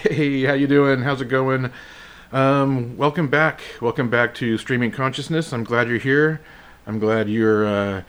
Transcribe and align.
Hey, 0.00 0.44
how 0.44 0.54
you 0.54 0.66
doing? 0.66 1.02
How's 1.02 1.20
it 1.20 1.26
going? 1.26 1.70
Um, 2.32 2.96
welcome 2.96 3.28
back. 3.28 3.60
Welcome 3.82 4.08
back 4.08 4.34
to 4.36 4.56
Streaming 4.56 4.90
Consciousness. 4.90 5.52
I'm 5.52 5.62
glad 5.62 5.88
you're 5.88 5.98
here. 5.98 6.40
I'm 6.86 6.98
glad 6.98 7.28
you're 7.28 7.66
uh, 7.66 8.02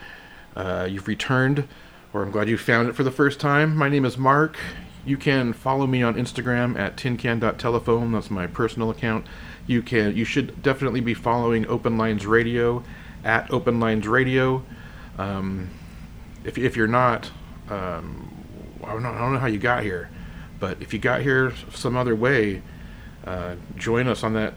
uh, 0.55 0.87
you've 0.89 1.09
returned, 1.09 1.67
or 2.13 2.23
I'm 2.23 2.31
glad 2.31 2.47
you 2.47 2.57
found 2.57 2.87
it 2.87 2.93
for 2.93 3.03
the 3.03 3.11
first 3.11 3.41
time. 3.41 3.75
My 3.75 3.89
name 3.89 4.05
is 4.05 4.17
Mark. 4.17 4.57
You 5.05 5.17
can 5.17 5.51
follow 5.51 5.85
me 5.85 6.01
on 6.01 6.15
Instagram 6.15 6.79
at 6.79 6.95
tincan.telephone. 6.95 8.13
That's 8.13 8.31
my 8.31 8.47
personal 8.47 8.89
account. 8.89 9.27
You 9.67 9.81
can 9.81 10.15
you 10.15 10.23
should 10.23 10.63
definitely 10.63 11.01
be 11.01 11.13
following 11.13 11.67
Open 11.67 11.97
Lines 11.97 12.25
Radio 12.25 12.85
at 13.25 13.51
Open 13.51 13.81
Lines 13.81 14.07
Radio. 14.07 14.63
Um, 15.17 15.69
if 16.45 16.57
if 16.57 16.77
you're 16.77 16.87
not, 16.87 17.31
um, 17.69 18.31
I 18.81 18.93
don't 18.93 19.05
I 19.05 19.17
don't 19.19 19.33
know 19.33 19.39
how 19.39 19.47
you 19.47 19.59
got 19.59 19.83
here. 19.83 20.09
But 20.61 20.79
if 20.79 20.93
you 20.93 20.99
got 20.99 21.21
here 21.21 21.51
some 21.73 21.97
other 21.97 22.15
way, 22.15 22.61
uh, 23.25 23.55
join 23.75 24.07
us 24.07 24.23
on 24.23 24.33
that 24.35 24.53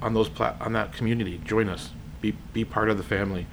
on 0.00 0.14
those 0.14 0.28
plat- 0.28 0.56
on 0.60 0.72
that 0.72 0.92
community. 0.92 1.40
Join 1.44 1.68
us. 1.68 1.90
Be 2.22 2.36
be 2.52 2.64
part 2.64 2.88
of 2.88 2.96
the 2.96 3.02
family. 3.02 3.46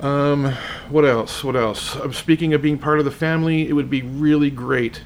Um, 0.00 0.54
what 0.88 1.04
else? 1.04 1.42
What 1.42 1.56
else? 1.56 1.96
Uh, 1.96 2.10
speaking 2.12 2.54
of 2.54 2.62
being 2.62 2.78
part 2.78 3.00
of 3.00 3.04
the 3.04 3.10
family, 3.10 3.68
it 3.68 3.72
would 3.72 3.90
be 3.90 4.02
really 4.02 4.50
great 4.50 5.02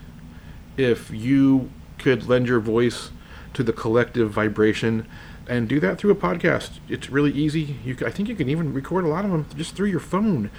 if 0.77 1.11
you 1.11 1.71
could 1.99 2.29
lend 2.29 2.47
your 2.47 2.61
voice 2.61 3.11
to 3.55 3.63
the 3.63 3.73
collective 3.73 4.31
vibration 4.31 5.07
and 5.49 5.67
do 5.67 5.81
that 5.81 5.99
through 5.99 6.11
a 6.11 6.15
podcast. 6.15 6.73
It's 6.91 7.09
really 7.09 7.33
easy. 7.33 7.77
You, 7.85 7.97
I 8.05 8.11
think 8.11 8.29
you 8.29 8.35
can 8.35 8.51
even 8.51 8.75
record 8.75 9.05
a 9.05 9.09
lot 9.09 9.25
of 9.25 9.31
them 9.31 9.47
just 9.57 9.75
through 9.75 9.89
your 9.89 10.01
phone. 10.01 10.51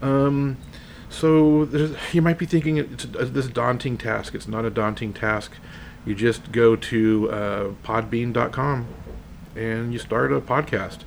Um, 0.00 0.56
so 1.08 1.64
you 2.12 2.22
might 2.22 2.38
be 2.38 2.46
thinking 2.46 2.78
it's 2.78 3.04
a, 3.04 3.26
this 3.26 3.48
daunting 3.48 3.96
task. 3.96 4.34
It's 4.34 4.48
not 4.48 4.64
a 4.64 4.70
daunting 4.70 5.12
task. 5.12 5.52
You 6.04 6.14
just 6.14 6.52
go 6.52 6.76
to 6.76 7.30
uh, 7.30 7.70
podbean.com 7.84 8.86
and 9.56 9.92
you 9.92 9.98
start 9.98 10.32
a 10.32 10.40
podcast. 10.40 11.00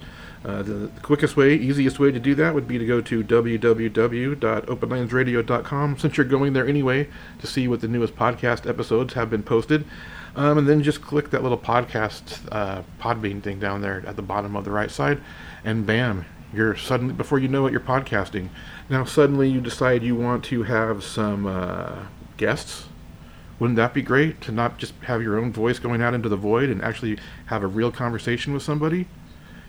Uh, 0.44 0.64
the, 0.64 0.74
the, 0.74 1.00
quickest 1.02 1.38
way, 1.38 1.54
easiest 1.54 2.00
way 2.00 2.12
to 2.12 2.20
do 2.20 2.34
that 2.34 2.56
would 2.56 2.68
be 2.68 2.80
to 2.80 2.86
go 2.86 3.00
to 3.00 3.24
www.openlinesradio.com 3.24 6.00
since 6.00 6.18
you're 6.18 6.26
going 6.26 6.54
there 6.54 6.68
anyway 6.68 7.08
to 7.40 7.46
see 7.46 7.68
what 7.68 7.82
the 7.82 7.88
newest 7.88 8.16
podcast 8.16 8.68
episodes 8.68 9.14
have 9.14 9.30
been 9.30 9.44
posted. 9.44 9.86
Um, 10.36 10.58
and 10.58 10.68
then 10.68 10.82
just 10.82 11.04
click 11.04 11.30
that 11.30 11.44
little 11.44 11.60
podcast 11.60 12.40
uh, 12.52 12.82
Podbean 13.00 13.44
thing 13.44 13.60
down 13.60 13.82
there 13.82 14.04
at 14.08 14.16
the 14.16 14.24
bottom 14.24 14.56
of 14.56 14.66
the 14.66 14.72
right 14.72 14.90
side, 14.90 15.22
and 15.64 15.86
bam, 15.86 16.26
you're 16.54 16.76
suddenly 16.76 17.14
before 17.14 17.40
you 17.40 17.48
know 17.48 17.66
it, 17.66 17.72
you're 17.72 17.80
podcasting. 17.80 18.50
Now 18.90 19.06
suddenly 19.06 19.50
you 19.50 19.62
decide 19.62 20.04
you 20.04 20.16
want 20.16 20.44
to 20.46 20.64
have 20.64 21.04
some 21.04 21.46
uh, 21.46 22.06
guests. 22.38 22.86
Wouldn't 23.60 23.78
that 23.78 23.94
be 23.94 24.02
great 24.02 24.42
to 24.42 24.52
not 24.52 24.80
just 24.80 24.94
have 25.04 25.22
your 25.22 25.38
own 25.38 25.54
voice 25.54 25.78
going 25.78 26.02
out 26.02 26.14
into 26.14 26.30
the 26.30 26.36
void 26.36 26.70
and 26.70 26.82
actually 26.82 27.20
have 27.46 27.64
a 27.64 27.68
real 27.68 27.92
conversation 27.92 28.54
with 28.54 28.64
somebody? 28.64 29.08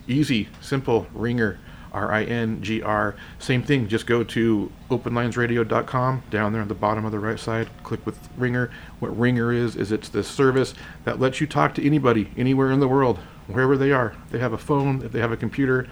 Easy, 0.08 0.48
simple, 0.61 1.06
Ringr, 1.12 1.58
R 1.92 2.11
I 2.11 2.24
N 2.24 2.62
G 2.62 2.83
R. 2.83 3.14
Same 3.39 3.62
thing, 3.62 3.86
just 3.86 4.06
go 4.06 4.24
to 4.24 4.72
openlinesradio.com 4.91 6.22
down 6.30 6.52
there 6.52 6.62
on 6.62 6.69
the 6.69 6.74
bottom 6.74 7.05
of 7.05 7.12
the 7.12 7.19
right 7.19 7.39
side, 7.39 7.69
click 7.83 8.05
with 8.06 8.19
Ringr. 8.39 8.70
What 8.98 9.17
Ringr 9.19 9.52
is, 9.52 9.77
is 9.77 9.92
it's 9.92 10.08
this 10.08 10.27
service 10.27 10.74
that 11.05 11.20
lets 11.20 11.41
you 11.41 11.46
talk 11.46 11.74
to 11.74 11.86
anybody, 11.86 12.30
anywhere 12.36 12.72
in 12.72 12.80
the 12.80 12.89
world, 12.89 13.19
wherever 13.46 13.77
they 13.77 13.92
are. 13.92 14.14
If 14.24 14.33
they 14.33 14.39
have 14.39 14.55
a 14.55 14.58
phone, 14.58 15.02
if 15.02 15.12
they 15.12 15.20
have 15.20 15.33
a 15.33 15.36
computer, 15.36 15.86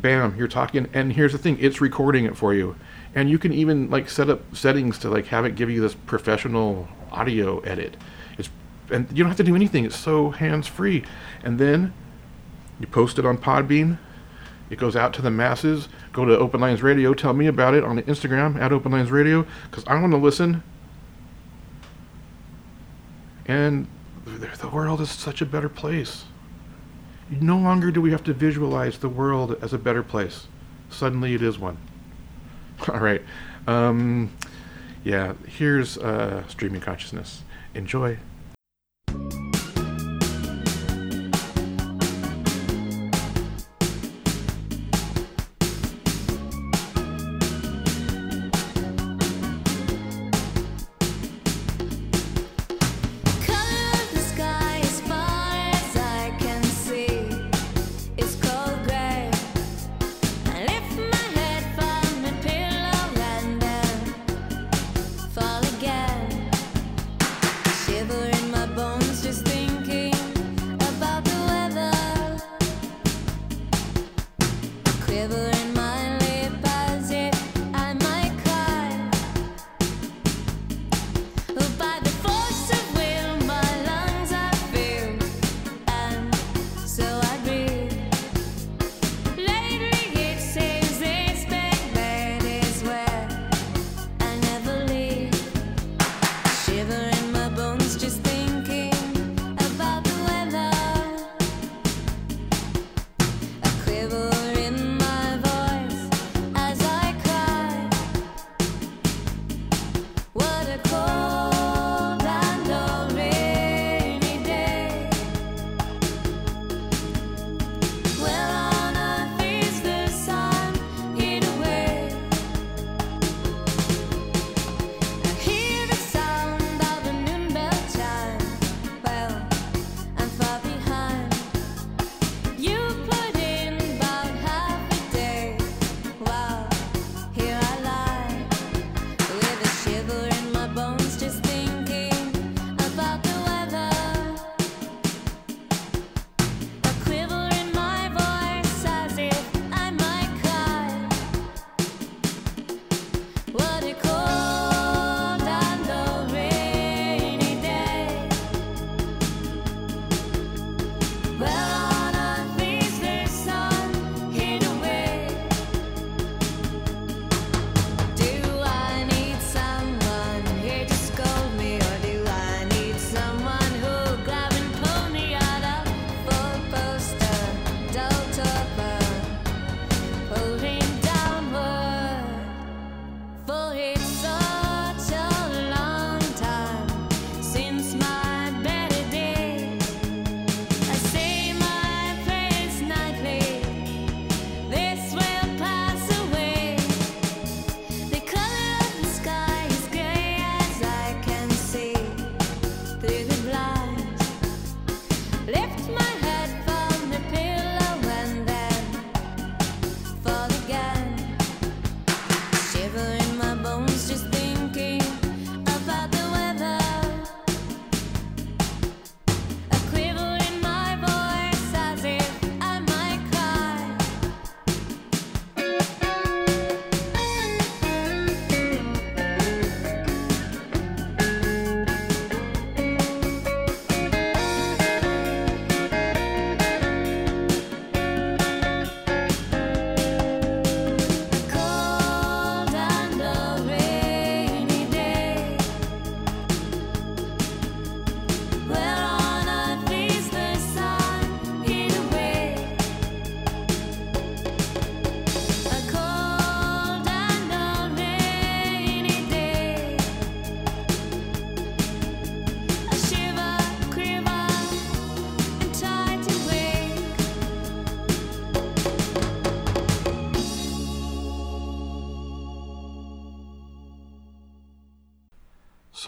bam, 0.00 0.36
you're 0.36 0.48
talking. 0.48 0.88
And 0.92 1.12
here's 1.12 1.32
the 1.32 1.38
thing, 1.38 1.58
it's 1.60 1.80
recording 1.80 2.24
it 2.24 2.36
for 2.36 2.54
you. 2.54 2.76
And 3.14 3.30
you 3.30 3.38
can 3.38 3.52
even 3.52 3.90
like 3.90 4.08
set 4.08 4.30
up 4.30 4.54
settings 4.54 4.98
to 5.00 5.10
like 5.10 5.26
have 5.26 5.44
it 5.44 5.54
give 5.54 5.70
you 5.70 5.80
this 5.80 5.94
professional 5.94 6.88
audio 7.10 7.60
edit. 7.60 7.96
It's 8.36 8.50
and 8.90 9.08
you 9.10 9.18
don't 9.18 9.28
have 9.28 9.36
to 9.38 9.44
do 9.44 9.56
anything. 9.56 9.84
It's 9.84 9.96
so 9.96 10.30
hands 10.30 10.66
free. 10.66 11.04
And 11.42 11.58
then 11.58 11.92
you 12.80 12.86
post 12.86 13.18
it 13.18 13.26
on 13.26 13.38
Podbean. 13.38 13.98
It 14.70 14.78
goes 14.78 14.96
out 14.96 15.14
to 15.14 15.22
the 15.22 15.30
masses. 15.30 15.88
Go 16.12 16.24
to 16.24 16.38
Open 16.38 16.60
Lines 16.60 16.82
Radio. 16.82 17.14
Tell 17.14 17.32
me 17.32 17.46
about 17.46 17.74
it 17.74 17.84
on 17.84 17.96
the 17.96 18.02
Instagram 18.02 18.60
at 18.60 18.72
Open 18.72 18.92
Lines 18.92 19.10
Radio 19.10 19.46
because 19.70 19.84
I 19.86 19.98
want 20.00 20.12
to 20.12 20.18
listen. 20.18 20.62
And 23.46 23.88
the 24.26 24.68
world 24.68 25.00
is 25.00 25.10
such 25.10 25.40
a 25.40 25.46
better 25.46 25.70
place. 25.70 26.24
No 27.30 27.58
longer 27.58 27.90
do 27.90 28.00
we 28.00 28.10
have 28.10 28.24
to 28.24 28.32
visualize 28.32 28.98
the 28.98 29.08
world 29.08 29.58
as 29.62 29.72
a 29.72 29.78
better 29.78 30.02
place. 30.02 30.46
Suddenly 30.90 31.34
it 31.34 31.42
is 31.42 31.58
one. 31.58 31.76
All 32.88 33.00
right. 33.00 33.22
Um, 33.66 34.32
yeah, 35.04 35.34
here's 35.46 35.98
uh, 35.98 36.46
streaming 36.48 36.80
consciousness. 36.80 37.42
Enjoy. 37.74 38.18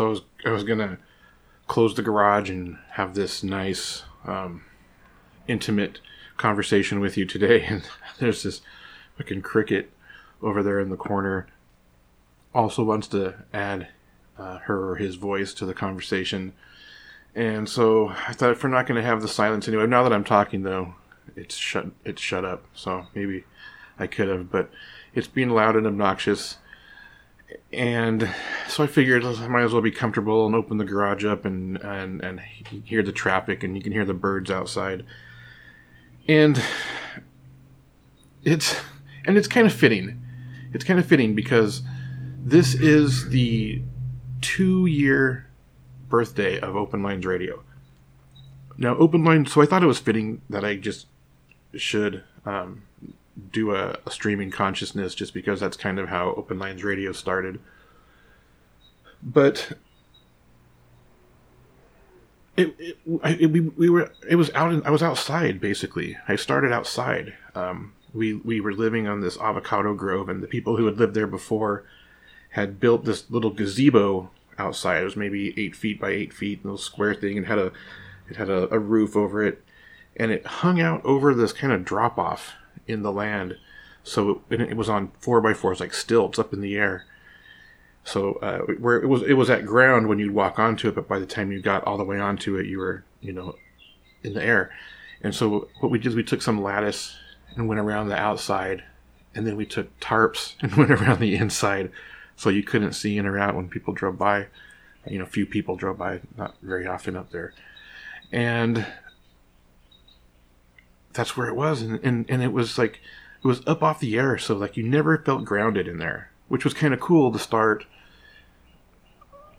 So 0.00 0.06
I 0.06 0.08
was 0.08 0.22
I 0.46 0.50
was 0.50 0.64
gonna 0.64 0.96
close 1.66 1.94
the 1.94 2.00
garage 2.00 2.48
and 2.48 2.78
have 2.92 3.14
this 3.14 3.44
nice 3.44 4.04
um, 4.24 4.62
intimate 5.46 6.00
conversation 6.38 7.00
with 7.00 7.18
you 7.18 7.26
today, 7.26 7.64
and 7.68 7.82
there's 8.18 8.42
this 8.42 8.62
fucking 9.18 9.42
cricket 9.42 9.90
over 10.40 10.62
there 10.62 10.80
in 10.80 10.88
the 10.88 10.96
corner. 10.96 11.48
Also 12.54 12.82
wants 12.82 13.08
to 13.08 13.44
add 13.52 13.88
uh, 14.38 14.60
her 14.60 14.90
or 14.90 14.96
his 14.96 15.16
voice 15.16 15.52
to 15.52 15.66
the 15.66 15.74
conversation. 15.74 16.54
And 17.34 17.68
so 17.68 18.08
I 18.26 18.32
thought 18.32 18.52
if 18.52 18.64
we're 18.64 18.70
not 18.70 18.86
to 18.86 19.02
have 19.02 19.20
the 19.20 19.28
silence 19.28 19.68
anyway, 19.68 19.86
now 19.86 20.02
that 20.02 20.14
I'm 20.14 20.24
talking 20.24 20.62
though, 20.62 20.94
it's 21.36 21.56
shut 21.56 21.88
it's 22.06 22.22
shut 22.22 22.46
up. 22.46 22.64
So 22.72 23.06
maybe 23.14 23.44
I 23.98 24.06
could 24.06 24.28
have, 24.28 24.50
but 24.50 24.70
it's 25.14 25.28
being 25.28 25.50
loud 25.50 25.76
and 25.76 25.86
obnoxious. 25.86 26.56
And 27.72 28.28
so 28.68 28.84
I 28.84 28.86
figured 28.86 29.24
I 29.24 29.48
might 29.48 29.62
as 29.62 29.72
well 29.72 29.82
be 29.82 29.90
comfortable 29.90 30.46
and 30.46 30.54
open 30.54 30.78
the 30.78 30.84
garage 30.84 31.24
up 31.24 31.44
and 31.44 31.78
and 31.78 32.22
and 32.22 32.40
hear 32.40 33.02
the 33.02 33.12
traffic 33.12 33.62
and 33.62 33.76
you 33.76 33.82
can 33.82 33.92
hear 33.92 34.04
the 34.04 34.14
birds 34.14 34.50
outside. 34.50 35.04
And 36.28 36.62
it's 38.44 38.76
and 39.24 39.36
it's 39.36 39.48
kind 39.48 39.66
of 39.66 39.72
fitting. 39.72 40.20
It's 40.72 40.84
kind 40.84 40.98
of 40.98 41.06
fitting 41.06 41.34
because 41.34 41.82
this 42.42 42.74
is 42.74 43.30
the 43.30 43.82
two 44.40 44.86
year 44.86 45.46
birthday 46.08 46.58
of 46.58 46.76
Open 46.76 47.02
Lines 47.02 47.26
Radio. 47.26 47.62
Now, 48.76 48.96
Open 48.96 49.24
Lines, 49.24 49.52
so 49.52 49.60
I 49.60 49.66
thought 49.66 49.82
it 49.82 49.86
was 49.86 49.98
fitting 49.98 50.40
that 50.48 50.64
I 50.64 50.76
just 50.76 51.06
should 51.74 52.24
um, 52.46 52.82
do 53.52 53.74
a, 53.74 53.98
a, 54.06 54.10
streaming 54.10 54.50
consciousness 54.50 55.14
just 55.14 55.34
because 55.34 55.60
that's 55.60 55.76
kind 55.76 55.98
of 55.98 56.08
how 56.08 56.34
Open 56.34 56.58
Lines 56.58 56.84
Radio 56.84 57.12
started. 57.12 57.60
But 59.22 59.72
it, 62.56 62.74
it, 62.78 62.98
it, 63.06 63.46
we, 63.50 63.60
we 63.60 63.90
were 63.90 64.12
it 64.28 64.36
was 64.36 64.50
out 64.54 64.72
in, 64.72 64.82
I 64.84 64.90
was 64.90 65.02
outside 65.02 65.60
basically. 65.60 66.16
I 66.28 66.36
started 66.36 66.72
outside. 66.72 67.34
Um, 67.54 67.94
we 68.12 68.34
we 68.34 68.60
were 68.60 68.72
living 68.72 69.06
on 69.06 69.20
this 69.20 69.38
avocado 69.38 69.94
grove, 69.94 70.28
and 70.28 70.42
the 70.42 70.48
people 70.48 70.76
who 70.76 70.86
had 70.86 70.98
lived 70.98 71.14
there 71.14 71.26
before 71.26 71.84
had 72.50 72.80
built 72.80 73.04
this 73.04 73.30
little 73.30 73.50
gazebo 73.50 74.30
outside. 74.58 75.02
It 75.02 75.04
was 75.04 75.16
maybe 75.16 75.54
eight 75.58 75.76
feet 75.76 76.00
by 76.00 76.10
eight 76.10 76.32
feet, 76.32 76.64
little 76.64 76.78
square 76.78 77.14
thing, 77.14 77.38
and 77.38 77.46
had 77.46 77.58
a 77.58 77.72
it 78.28 78.36
had 78.36 78.48
a, 78.48 78.72
a 78.74 78.78
roof 78.78 79.16
over 79.16 79.44
it, 79.44 79.62
and 80.16 80.30
it 80.30 80.46
hung 80.46 80.80
out 80.80 81.04
over 81.04 81.34
this 81.34 81.52
kind 81.52 81.72
of 81.72 81.84
drop 81.84 82.18
off 82.18 82.52
in 82.90 83.02
the 83.02 83.12
land. 83.12 83.56
So 84.02 84.42
it, 84.50 84.60
it 84.60 84.76
was 84.76 84.88
on 84.88 85.12
four 85.20 85.40
by 85.40 85.54
fours, 85.54 85.80
like 85.80 85.94
stilts 85.94 86.38
up 86.38 86.52
in 86.52 86.60
the 86.60 86.76
air. 86.76 87.04
So 88.04 88.34
uh, 88.34 88.60
where 88.78 89.00
it 89.00 89.06
was 89.06 89.22
it 89.22 89.34
was 89.34 89.50
at 89.50 89.66
ground 89.66 90.08
when 90.08 90.18
you'd 90.18 90.34
walk 90.34 90.58
onto 90.58 90.88
it, 90.88 90.94
but 90.94 91.08
by 91.08 91.18
the 91.18 91.26
time 91.26 91.52
you 91.52 91.60
got 91.60 91.84
all 91.84 91.98
the 91.98 92.04
way 92.04 92.18
onto 92.18 92.56
it, 92.56 92.66
you 92.66 92.78
were 92.78 93.04
you 93.20 93.32
know 93.32 93.56
in 94.22 94.34
the 94.34 94.42
air. 94.42 94.70
And 95.22 95.34
so 95.34 95.68
what 95.80 95.90
we 95.90 95.98
did, 95.98 96.14
we 96.14 96.24
took 96.24 96.40
some 96.40 96.62
lattice 96.62 97.16
and 97.54 97.68
went 97.68 97.80
around 97.80 98.08
the 98.08 98.16
outside, 98.16 98.84
and 99.34 99.46
then 99.46 99.56
we 99.56 99.66
took 99.66 99.98
tarps 100.00 100.54
and 100.60 100.74
went 100.76 100.90
around 100.90 101.20
the 101.20 101.36
inside, 101.36 101.90
so 102.36 102.48
you 102.48 102.62
couldn't 102.62 102.94
see 102.94 103.18
in 103.18 103.26
or 103.26 103.38
out 103.38 103.54
when 103.54 103.68
people 103.68 103.92
drove 103.92 104.18
by. 104.18 104.46
You 105.06 105.18
know, 105.18 105.24
few 105.24 105.46
people 105.46 105.76
drove 105.76 105.98
by, 105.98 106.20
not 106.36 106.56
very 106.62 106.86
often 106.86 107.16
up 107.16 107.30
there, 107.30 107.52
and 108.32 108.86
that's 111.12 111.36
where 111.36 111.48
it 111.48 111.56
was, 111.56 111.82
and 111.82 112.00
and, 112.02 112.26
and 112.28 112.42
it 112.42 112.52
was 112.52 112.78
like 112.78 113.00
it 113.42 113.46
was 113.46 113.66
up 113.66 113.82
off 113.82 114.00
the 114.00 114.18
air, 114.18 114.38
so 114.38 114.54
like 114.54 114.76
you 114.76 114.82
never 114.82 115.18
felt 115.18 115.44
grounded 115.44 115.88
in 115.88 115.98
there, 115.98 116.30
which 116.48 116.64
was 116.64 116.74
kind 116.74 116.94
of 116.94 117.00
cool 117.00 117.32
to 117.32 117.38
start 117.38 117.86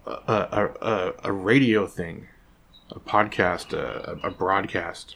a, 0.05 0.11
a, 0.11 0.71
a, 0.81 1.13
a 1.25 1.31
radio 1.31 1.87
thing, 1.87 2.27
a 2.91 2.99
podcast, 2.99 3.73
a, 3.73 4.19
a 4.23 4.31
broadcast 4.31 5.15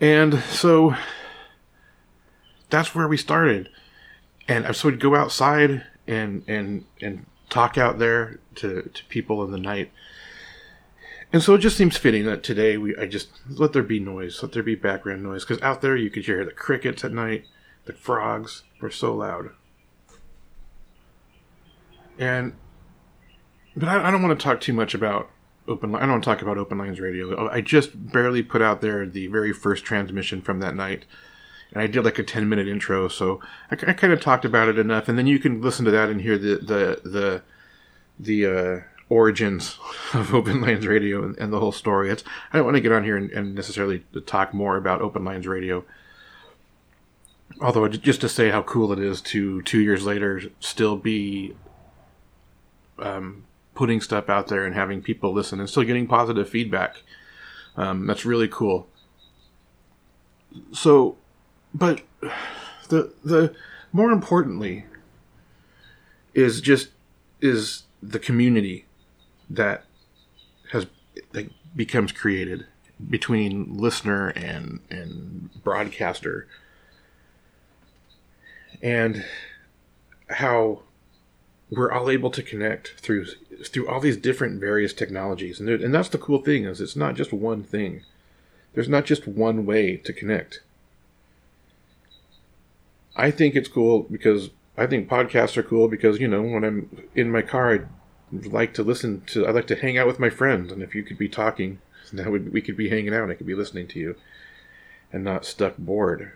and 0.00 0.40
so 0.50 0.94
that's 2.70 2.94
where 2.94 3.08
we 3.08 3.16
started. 3.16 3.68
And 4.48 4.74
so 4.76 4.88
we'd 4.88 5.00
go 5.00 5.14
outside 5.14 5.86
and 6.06 6.42
and 6.46 6.84
and 7.00 7.26
talk 7.48 7.78
out 7.78 7.98
there 7.98 8.40
to, 8.56 8.90
to 8.92 9.04
people 9.06 9.44
in 9.44 9.50
the 9.50 9.58
night. 9.58 9.90
And 11.34 11.42
so 11.42 11.56
it 11.56 11.58
just 11.58 11.76
seems 11.76 11.96
fitting 11.96 12.26
that 12.26 12.44
today 12.44 12.76
we 12.76 12.96
I 12.96 13.06
just 13.06 13.28
let 13.48 13.72
there 13.72 13.82
be 13.82 13.98
noise, 13.98 14.40
let 14.40 14.52
there 14.52 14.62
be 14.62 14.76
background 14.76 15.24
noise, 15.24 15.44
because 15.44 15.60
out 15.62 15.80
there 15.80 15.96
you 15.96 16.08
could 16.08 16.26
hear 16.26 16.44
the 16.44 16.52
crickets 16.52 17.02
at 17.02 17.10
night, 17.10 17.46
the 17.86 17.92
frogs 17.92 18.62
were 18.80 18.88
so 18.88 19.12
loud. 19.12 19.50
And 22.20 22.52
but 23.74 23.88
I, 23.88 24.06
I 24.06 24.10
don't 24.12 24.22
want 24.22 24.38
to 24.38 24.44
talk 24.44 24.60
too 24.60 24.72
much 24.72 24.94
about 24.94 25.28
open. 25.66 25.92
I 25.96 26.02
don't 26.02 26.10
want 26.10 26.22
to 26.22 26.30
talk 26.30 26.40
about 26.40 26.56
Open 26.56 26.78
Lines 26.78 27.00
Radio. 27.00 27.48
I 27.50 27.60
just 27.60 28.12
barely 28.12 28.44
put 28.44 28.62
out 28.62 28.80
there 28.80 29.04
the 29.04 29.26
very 29.26 29.52
first 29.52 29.84
transmission 29.84 30.40
from 30.40 30.60
that 30.60 30.76
night, 30.76 31.04
and 31.72 31.82
I 31.82 31.88
did 31.88 32.04
like 32.04 32.20
a 32.20 32.22
ten 32.22 32.48
minute 32.48 32.68
intro. 32.68 33.08
So 33.08 33.40
I, 33.72 33.74
I 33.88 33.92
kind 33.94 34.12
of 34.12 34.20
talked 34.20 34.44
about 34.44 34.68
it 34.68 34.78
enough, 34.78 35.08
and 35.08 35.18
then 35.18 35.26
you 35.26 35.40
can 35.40 35.60
listen 35.60 35.84
to 35.84 35.90
that 35.90 36.10
and 36.10 36.20
hear 36.20 36.38
the 36.38 36.58
the 36.58 37.00
the 37.02 37.42
the 38.20 38.46
uh, 38.46 38.80
origins 39.08 39.78
of 40.14 40.34
Open 40.34 40.62
Radio 40.62 41.22
and, 41.24 41.36
and, 41.38 41.52
the 41.52 41.60
whole 41.60 41.72
story. 41.72 42.10
It's 42.10 42.24
I 42.52 42.56
don't 42.56 42.64
want 42.64 42.76
to 42.76 42.80
get 42.80 42.92
on 42.92 43.04
here 43.04 43.16
and, 43.16 43.30
and 43.30 43.54
necessarily 43.54 44.04
talk 44.26 44.54
more 44.54 44.76
about 44.76 45.00
Open 45.00 45.24
Radio. 45.24 45.84
Although 47.60 47.86
just 47.88 48.20
to 48.22 48.28
say 48.28 48.50
how 48.50 48.62
cool 48.62 48.92
it 48.92 48.98
is 48.98 49.20
to 49.22 49.62
two 49.62 49.80
years 49.80 50.04
later 50.04 50.42
still 50.60 50.96
be 50.96 51.54
um, 52.98 53.44
putting 53.74 54.00
stuff 54.00 54.28
out 54.28 54.48
there 54.48 54.64
and 54.64 54.74
having 54.74 55.02
people 55.02 55.32
listen 55.32 55.60
and 55.60 55.68
still 55.68 55.84
getting 55.84 56.06
positive 56.06 56.48
feedback. 56.48 57.02
Um, 57.76 58.06
that's 58.06 58.24
really 58.24 58.48
cool. 58.48 58.88
So, 60.72 61.16
but 61.72 62.02
the 62.88 63.12
the 63.24 63.54
more 63.92 64.10
importantly 64.10 64.86
is 66.32 66.60
just 66.60 66.90
is 67.40 67.84
the 68.02 68.18
community 68.18 68.86
that 69.50 69.84
has 70.72 70.86
that 71.32 71.50
becomes 71.76 72.12
created 72.12 72.66
between 73.08 73.76
listener 73.76 74.28
and 74.30 74.80
and 74.90 75.50
broadcaster. 75.62 76.46
And 78.82 79.24
how 80.28 80.82
we're 81.70 81.92
all 81.92 82.10
able 82.10 82.30
to 82.30 82.42
connect 82.42 83.00
through 83.00 83.26
through 83.66 83.88
all 83.88 84.00
these 84.00 84.16
different 84.16 84.60
various 84.60 84.92
technologies. 84.92 85.60
And, 85.60 85.68
and 85.68 85.94
that's 85.94 86.08
the 86.08 86.18
cool 86.18 86.42
thing 86.42 86.64
is 86.64 86.80
it's 86.80 86.96
not 86.96 87.14
just 87.14 87.32
one 87.32 87.62
thing. 87.62 88.02
There's 88.74 88.88
not 88.88 89.04
just 89.04 89.26
one 89.26 89.64
way 89.64 89.96
to 89.98 90.12
connect. 90.12 90.60
I 93.16 93.30
think 93.30 93.54
it's 93.54 93.68
cool 93.68 94.02
because 94.10 94.50
i 94.76 94.86
think 94.86 95.08
podcasts 95.08 95.56
are 95.56 95.62
cool 95.62 95.88
because 95.88 96.20
you 96.20 96.28
know 96.28 96.42
when 96.42 96.64
i'm 96.64 97.08
in 97.14 97.30
my 97.30 97.42
car 97.42 97.74
i 97.74 97.80
like 98.32 98.74
to 98.74 98.82
listen 98.82 99.22
to 99.26 99.46
i 99.46 99.50
like 99.50 99.66
to 99.66 99.76
hang 99.76 99.98
out 99.98 100.06
with 100.06 100.18
my 100.18 100.30
friends 100.30 100.72
and 100.72 100.82
if 100.82 100.94
you 100.94 101.02
could 101.02 101.18
be 101.18 101.28
talking 101.28 101.78
now 102.12 102.30
we 102.30 102.60
could 102.60 102.76
be 102.76 102.88
hanging 102.88 103.14
out 103.14 103.30
i 103.30 103.34
could 103.34 103.46
be 103.46 103.54
listening 103.54 103.86
to 103.86 103.98
you 103.98 104.16
and 105.12 105.22
not 105.22 105.44
stuck 105.44 105.76
bored 105.76 106.32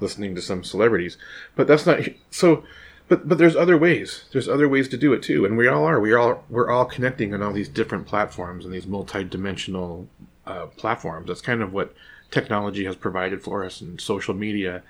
listening 0.00 0.34
to 0.34 0.42
some 0.42 0.62
celebrities 0.62 1.16
but 1.54 1.66
that's 1.66 1.86
not 1.86 2.00
so 2.30 2.64
but 3.08 3.28
but 3.28 3.38
there's 3.38 3.56
other 3.56 3.78
ways. 3.78 4.24
There's 4.32 4.48
other 4.48 4.68
ways 4.68 4.88
to 4.88 4.96
do 4.96 5.12
it 5.12 5.22
too, 5.22 5.44
and 5.44 5.56
we 5.56 5.68
all 5.68 5.84
are. 5.84 6.00
We 6.00 6.14
all 6.14 6.44
we're 6.48 6.70
all 6.70 6.84
connecting 6.84 7.32
on 7.32 7.42
all 7.42 7.52
these 7.52 7.68
different 7.68 8.06
platforms 8.06 8.64
and 8.64 8.74
these 8.74 8.86
multi-dimensional 8.86 10.08
uh, 10.46 10.66
platforms. 10.76 11.28
That's 11.28 11.40
kind 11.40 11.62
of 11.62 11.72
what 11.72 11.94
technology 12.30 12.84
has 12.84 12.96
provided 12.96 13.42
for 13.42 13.64
us, 13.64 13.80
and 13.80 14.00
social 14.00 14.34
media 14.34 14.82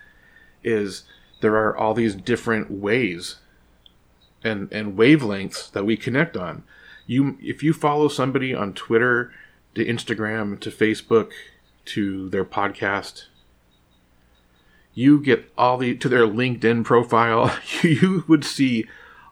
is 0.64 1.04
there 1.40 1.56
are 1.56 1.76
all 1.76 1.92
these 1.92 2.14
different 2.14 2.70
ways 2.70 3.36
and 4.46 4.72
and 4.72 4.96
wavelengths 4.96 5.70
that 5.72 5.84
we 5.84 5.96
connect 5.96 6.36
on. 6.36 6.62
You 7.06 7.36
if 7.42 7.62
you 7.62 7.72
follow 7.72 8.08
somebody 8.08 8.54
on 8.54 8.72
Twitter, 8.72 9.32
to 9.76 9.84
Instagram, 9.84 10.58
to 10.60 10.70
Facebook, 10.70 11.30
to 11.84 12.28
their 12.30 12.44
podcast, 12.44 13.26
you 14.94 15.20
get 15.20 15.52
all 15.56 15.76
the 15.76 15.94
to 15.96 16.08
their 16.08 16.26
LinkedIn 16.26 16.84
profile, 16.84 17.56
you 17.82 18.24
would 18.26 18.44
see 18.44 18.86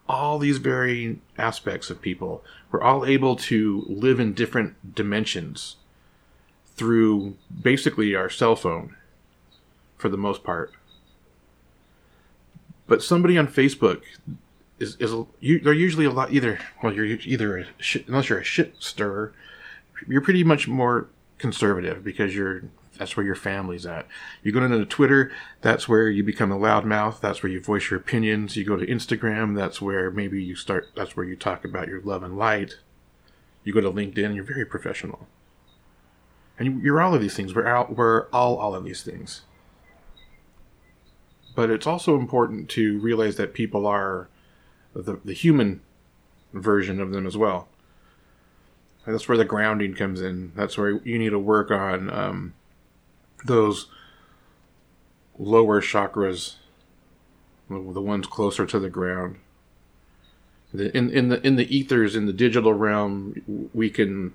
all 0.07 0.39
these 0.39 0.59
varying 0.59 1.23
aspects 1.39 1.89
of 1.89 2.03
people. 2.03 2.45
We're 2.71 2.83
all 2.83 3.07
able 3.07 3.37
to 3.37 3.85
live 3.89 4.21
in 4.21 4.35
different 4.35 4.95
dimensions 4.95 5.77
through 6.77 7.37
basically 7.63 8.15
our 8.15 8.29
cell 8.29 8.55
phone 8.55 8.97
for 9.97 10.11
the 10.11 10.19
most 10.19 10.45
part. 10.45 10.73
But 12.87 13.03
somebody 13.03 13.39
on 13.39 13.49
Facebook 13.49 14.03
is 14.79 14.97
is 14.97 15.13
you, 15.41 15.61
they're 15.61 15.73
usually 15.73 16.05
a 16.05 16.11
lot 16.11 16.33
either 16.33 16.59
well 16.83 16.93
you're 16.93 17.05
either 17.05 17.59
a 17.59 17.67
shit, 17.79 18.09
unless 18.09 18.29
you're 18.29 18.41
a 18.41 18.45
shit 18.45 18.75
stirrer, 18.79 19.33
you're 20.07 20.21
pretty 20.21 20.45
much 20.45 20.67
more 20.69 21.09
conservative 21.39 22.03
because 22.03 22.35
you're 22.35 22.63
that's 22.99 23.17
where 23.17 23.27
your 23.27 23.35
family's 23.35 23.87
at. 23.87 24.07
You 24.43 24.53
go 24.53 24.63
into 24.63 24.85
Twitter, 24.87 25.33
that's 25.61 25.89
where 25.89 26.09
you 26.09 26.23
become 26.23 26.53
a 26.53 26.59
loudmouth. 26.59 27.21
That's 27.21 27.43
where 27.43 27.51
you 27.51 27.61
voice 27.61 27.91
your 27.91 27.99
opinions. 27.99 28.57
You 28.57 28.65
go 28.65 28.77
to 28.77 28.87
Instagram, 28.87 29.57
that's 29.57 29.83
where 29.83 30.11
maybe 30.11 30.43
you 30.43 30.55
start. 30.55 30.91
That's 30.95 31.17
where 31.17 31.27
you 31.27 31.37
talk 31.37 31.65
about 31.65 31.89
your 31.89 32.01
love 32.03 32.23
and 32.23 32.39
light. 32.39 32.79
You 33.65 33.73
go 33.73 33.81
to 33.81 33.91
LinkedIn, 33.91 34.35
you're 34.35 34.45
very 34.45 34.65
professional. 34.65 35.27
And 36.59 36.83
you're 36.83 37.01
all 37.01 37.15
of 37.15 37.21
these 37.21 37.35
things. 37.35 37.55
We're 37.55 37.75
all, 37.75 37.87
we're 37.89 38.29
all 38.29 38.57
all 38.57 38.75
of 38.75 38.85
these 38.85 39.03
things. 39.03 39.43
But 41.57 41.71
it's 41.71 41.87
also 41.87 42.17
important 42.17 42.69
to 42.71 42.99
realize 43.01 43.37
that 43.37 43.55
people 43.55 43.87
are 43.87 44.29
the, 44.95 45.19
the 45.25 45.33
human 45.33 45.81
version 46.53 47.01
of 47.01 47.11
them 47.11 47.27
as 47.27 47.37
well. 47.37 47.69
That's 49.07 49.29
where 49.29 49.37
the 49.37 49.45
grounding 49.45 49.95
comes 49.95 50.21
in. 50.21 50.53
That's 50.55 50.79
where 50.79 50.93
you 51.05 51.19
need 51.19 51.31
to 51.31 51.39
work 51.39 51.71
on 51.71 52.11
um, 52.11 52.55
those 53.45 53.89
lower 55.39 55.83
chakras, 55.83 56.55
the 57.69 58.01
ones 58.01 58.27
closer 58.27 58.65
to 58.67 58.79
the 58.79 58.89
ground. 58.89 59.37
In 60.73 61.11
in 61.11 61.29
the 61.29 61.47
in 61.47 61.57
the 61.57 61.77
ethers 61.77 62.17
in 62.17 62.27
the 62.27 62.33
digital 62.33 62.73
realm, 62.73 63.71
we 63.73 63.91
can 63.91 64.33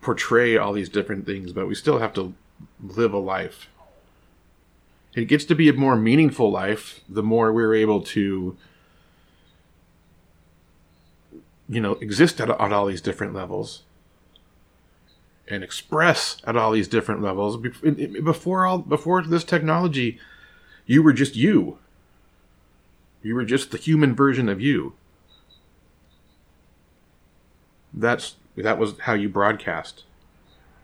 portray 0.00 0.56
all 0.56 0.72
these 0.72 0.88
different 0.88 1.26
things, 1.26 1.52
but 1.52 1.68
we 1.68 1.74
still 1.74 1.98
have 1.98 2.12
to 2.14 2.34
live 2.82 3.12
a 3.12 3.18
life. 3.18 3.68
It 5.14 5.26
gets 5.26 5.44
to 5.44 5.54
be 5.54 5.68
a 5.68 5.74
more 5.74 5.94
meaningful 5.94 6.50
life 6.50 7.02
the 7.08 7.22
more 7.22 7.52
we're 7.52 7.74
able 7.74 8.00
to 8.00 8.56
you 11.72 11.80
know, 11.80 11.92
exist 11.94 12.40
at, 12.40 12.50
at 12.50 12.72
all 12.72 12.86
these 12.86 13.00
different 13.00 13.34
levels 13.34 13.82
and 15.48 15.64
express 15.64 16.36
at 16.44 16.56
all 16.56 16.72
these 16.72 16.88
different 16.88 17.22
levels. 17.22 17.56
Before 17.56 18.66
all, 18.66 18.78
before 18.78 19.22
this 19.22 19.44
technology, 19.44 20.18
you 20.86 21.02
were 21.02 21.12
just 21.12 21.36
you. 21.36 21.78
You 23.22 23.34
were 23.34 23.44
just 23.44 23.70
the 23.70 23.78
human 23.78 24.14
version 24.14 24.48
of 24.48 24.60
you. 24.60 24.94
That's 27.94 28.36
that 28.56 28.78
was 28.78 28.98
how 29.00 29.14
you 29.14 29.28
broadcast 29.28 30.04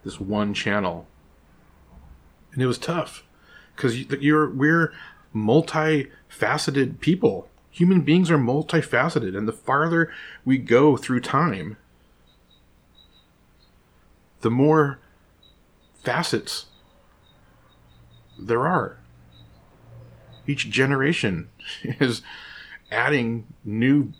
this 0.04 0.20
one 0.20 0.54
channel, 0.54 1.06
and 2.52 2.62
it 2.62 2.66
was 2.66 2.78
tough 2.78 3.24
because 3.74 3.98
you're 3.98 4.48
we're 4.50 4.92
multifaceted 5.34 7.00
people 7.00 7.48
human 7.70 8.00
beings 8.00 8.30
are 8.30 8.38
multifaceted, 8.38 9.36
and 9.36 9.46
the 9.46 9.52
farther 9.52 10.12
we 10.44 10.58
go 10.58 10.96
through 10.96 11.20
time, 11.20 11.76
the 14.40 14.50
more 14.50 14.98
facets 16.02 16.66
there 18.38 18.66
are. 18.66 18.98
Each 20.46 20.70
generation 20.70 21.50
is 21.82 22.22
adding 22.90 23.46
new 23.64 24.12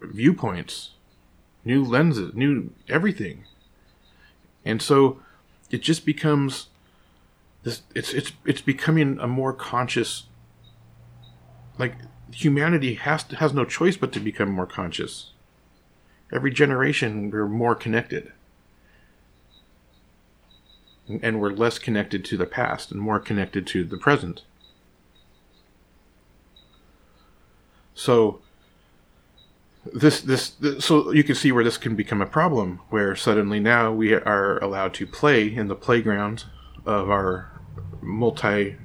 viewpoints, 0.00 0.90
new 1.64 1.84
lenses, 1.84 2.34
new 2.34 2.72
everything. 2.88 3.44
And 4.64 4.82
so 4.82 5.20
it 5.70 5.82
just 5.82 6.04
becomes 6.04 6.68
this 7.62 7.82
it's 7.94 8.12
it's 8.12 8.32
it's 8.44 8.60
becoming 8.60 9.18
a 9.20 9.28
more 9.28 9.52
conscious 9.52 10.24
like 11.82 11.96
humanity 12.32 12.94
has 12.94 13.24
to, 13.24 13.34
has 13.34 13.52
no 13.52 13.64
choice 13.64 13.96
but 13.96 14.12
to 14.12 14.20
become 14.20 14.48
more 14.48 14.68
conscious. 14.68 15.32
Every 16.32 16.52
generation, 16.52 17.28
we're 17.28 17.48
more 17.48 17.74
connected, 17.74 18.32
and 21.20 21.40
we're 21.40 21.50
less 21.50 21.80
connected 21.80 22.24
to 22.26 22.36
the 22.36 22.46
past 22.46 22.92
and 22.92 23.00
more 23.00 23.18
connected 23.18 23.66
to 23.66 23.82
the 23.82 23.96
present. 23.96 24.44
So 27.94 28.40
this, 29.92 30.20
this 30.20 30.50
this 30.50 30.84
so 30.84 31.10
you 31.10 31.24
can 31.24 31.34
see 31.34 31.50
where 31.50 31.64
this 31.64 31.78
can 31.78 31.96
become 31.96 32.22
a 32.22 32.26
problem 32.26 32.78
where 32.90 33.16
suddenly 33.16 33.58
now 33.58 33.92
we 33.92 34.14
are 34.14 34.62
allowed 34.62 34.94
to 34.94 35.06
play 35.06 35.52
in 35.52 35.66
the 35.66 35.74
playground 35.74 36.44
of 36.86 37.10
our 37.10 37.50
multi 38.00 38.76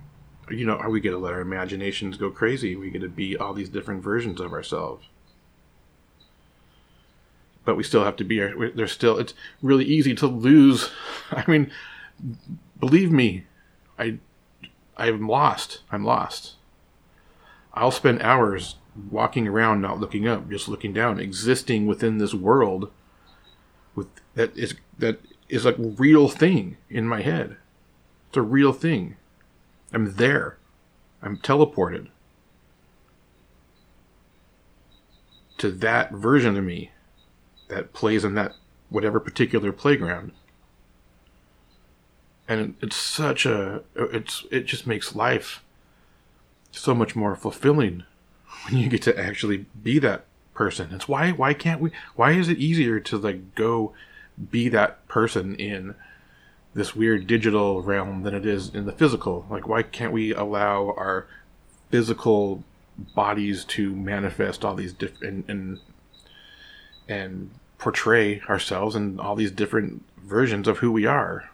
you 0.50 0.66
know, 0.66 0.82
we 0.90 1.02
get 1.02 1.12
to 1.12 1.18
let 1.18 1.34
our 1.34 1.42
imaginations 1.42 2.18
go 2.18 2.30
crazy. 2.30 2.76
We 2.76 2.90
get 2.90 3.02
to 3.02 3.10
be 3.10 3.38
all 3.38 3.54
these 3.54 3.70
different 3.70 4.04
versions 4.04 4.40
of 4.40 4.54
ourselves. 4.54 5.06
But 7.66 7.76
we 7.76 7.84
still 7.84 8.06
have 8.06 8.16
to 8.18 8.24
be. 8.24 8.40
There's 8.40 8.94
still. 8.94 9.18
It's 9.18 9.34
really 9.62 9.84
easy 9.84 10.16
to 10.16 10.28
lose. 10.28 10.90
I 11.32 11.44
mean, 11.50 11.70
believe 12.80 13.12
me, 13.12 13.46
I, 14.00 14.20
I'm 14.96 15.28
lost. 15.28 15.82
I'm 15.92 16.06
lost. 16.06 16.56
I'll 17.74 17.92
spend 17.92 18.22
hours 18.22 18.76
walking 19.12 19.48
around, 19.48 19.82
not 19.82 20.00
looking 20.00 20.28
up, 20.28 20.50
just 20.50 20.70
looking 20.70 20.94
down, 20.94 21.20
existing 21.20 21.86
within 21.88 22.18
this 22.18 22.34
world, 22.34 22.90
with 23.96 24.08
that 24.36 24.56
is 24.58 24.76
that 24.98 25.20
is 25.50 25.66
a 25.66 25.74
real 25.74 26.30
thing 26.30 26.78
in 26.90 27.06
my 27.06 27.22
head. 27.22 27.58
It's 28.30 28.38
a 28.38 28.42
real 28.42 28.74
thing 28.74 29.18
I'm 29.94 30.16
there. 30.16 30.58
I'm 31.22 31.38
teleported 31.38 32.10
to 35.58 35.72
that 35.72 36.12
version 36.12 36.56
of 36.56 36.64
me 36.64 36.92
that 37.70 37.94
plays 37.94 38.24
in 38.24 38.36
that 38.36 38.54
whatever 38.90 39.20
particular 39.20 39.72
playground. 39.72 40.32
And 42.48 42.76
it's 42.82 42.96
such 42.96 43.46
a 43.46 43.84
it's 43.96 44.46
it 44.52 44.66
just 44.66 44.88
makes 44.88 45.16
life 45.16 45.64
so 46.72 46.94
much 46.94 47.16
more 47.16 47.36
fulfilling 47.36 48.04
when 48.66 48.78
you 48.78 48.88
get 48.88 49.02
to 49.04 49.20
actually 49.20 49.66
be 49.82 50.00
that 50.00 50.26
person. 50.54 50.94
It's 50.94 51.08
why 51.08 51.32
why 51.32 51.54
can't 51.54 51.82
we 51.82 51.92
why 52.16 52.32
is 52.32 52.48
it 52.48 52.58
easier 52.58 53.00
to 53.02 53.18
like 53.18 53.56
go 53.56 53.94
be 54.52 54.70
that 54.70 55.06
person 55.08 55.56
in 55.56 55.96
this 56.78 56.96
weird 56.96 57.26
digital 57.26 57.82
realm 57.82 58.22
than 58.22 58.36
it 58.36 58.46
is 58.46 58.74
in 58.74 58.86
the 58.86 58.92
physical. 58.92 59.48
Like, 59.50 59.68
why 59.68 59.82
can't 59.82 60.14
we 60.14 60.32
allow 60.32 60.94
our 60.96 61.26
physical 61.90 62.64
bodies 63.16 63.66
to 63.66 63.96
manifest 63.96 64.64
all 64.64 64.76
these 64.76 64.94
different 64.94 65.50
and, 65.50 65.80
and 67.08 67.50
portray 67.80 68.42
ourselves 68.42 68.96
in 68.96 69.20
all 69.20 69.36
these 69.36 69.50
different 69.50 70.06
versions 70.22 70.68
of 70.68 70.78
who 70.78 70.92
we 70.92 71.08
are? 71.08 71.50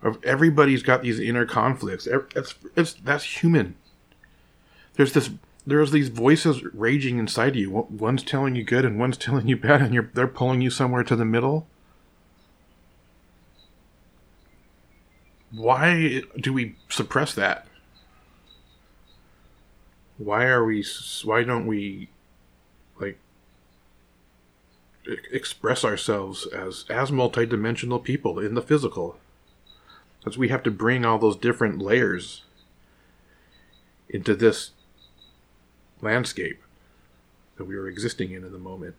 Of 0.00 0.24
everybody's 0.24 0.84
got 0.84 1.02
these 1.02 1.18
inner 1.18 1.46
conflicts. 1.46 2.06
It's, 2.06 2.54
it's 2.76 2.92
that's 2.92 3.42
human. 3.42 3.74
There's 4.94 5.12
this 5.12 5.30
there's 5.66 5.90
these 5.90 6.10
voices 6.10 6.62
raging 6.72 7.18
inside 7.18 7.56
you. 7.56 7.88
One's 7.90 8.22
telling 8.22 8.54
you 8.54 8.62
good 8.62 8.84
and 8.84 9.00
one's 9.00 9.16
telling 9.16 9.48
you 9.48 9.56
bad, 9.56 9.82
and 9.82 9.92
you're 9.92 10.10
they're 10.14 10.28
pulling 10.28 10.60
you 10.60 10.70
somewhere 10.70 11.02
to 11.02 11.16
the 11.16 11.24
middle. 11.24 11.66
Why 15.50 16.22
do 16.38 16.52
we 16.52 16.76
suppress 16.88 17.34
that? 17.34 17.66
Why 20.18 20.46
are 20.46 20.64
we? 20.64 20.84
Why 21.24 21.44
don't 21.44 21.66
we 21.66 22.08
like 23.00 23.18
express 25.30 25.84
ourselves 25.84 26.46
as 26.46 26.84
as 26.90 27.10
multidimensional 27.10 28.02
people 28.02 28.38
in 28.38 28.54
the 28.54 28.62
physical? 28.62 29.18
Because 30.18 30.36
we 30.36 30.48
have 30.48 30.62
to 30.64 30.70
bring 30.70 31.04
all 31.04 31.18
those 31.18 31.36
different 31.36 31.80
layers 31.80 32.42
into 34.08 34.34
this 34.34 34.72
landscape 36.00 36.60
that 37.56 37.64
we 37.64 37.76
are 37.76 37.88
existing 37.88 38.32
in 38.32 38.44
in 38.44 38.52
the 38.52 38.58
moment. 38.58 38.96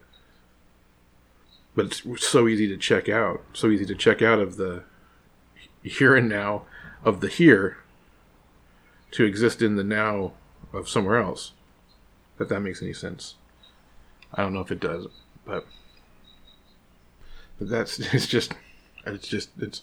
But 1.76 1.86
it's 1.86 2.28
so 2.28 2.48
easy 2.48 2.68
to 2.68 2.78
check 2.78 3.10
out. 3.10 3.44
So 3.54 3.70
easy 3.70 3.86
to 3.86 3.96
check 3.96 4.22
out 4.22 4.40
of 4.40 4.58
the 4.58 4.84
here 5.84 6.16
and 6.16 6.30
now 6.30 6.64
of 7.04 7.22
the 7.22 7.28
here 7.28 7.78
to 9.12 9.24
exist 9.24 9.62
in 9.62 9.76
the 9.76 9.84
now 9.84 10.34
of 10.74 10.90
somewhere 10.90 11.18
else. 11.18 11.54
If 12.40 12.48
that 12.48 12.60
makes 12.62 12.82
any 12.82 12.94
sense. 12.94 13.36
I 14.34 14.42
don't 14.44 14.54
know 14.54 14.62
if 14.62 14.72
it 14.72 14.80
does, 14.80 15.08
but 15.46 15.66
but 17.58 17.70
that's 17.70 18.00
it's 18.14 18.28
just 18.28 18.54
it's 19.06 19.28
just 19.28 19.50
it's 19.60 19.82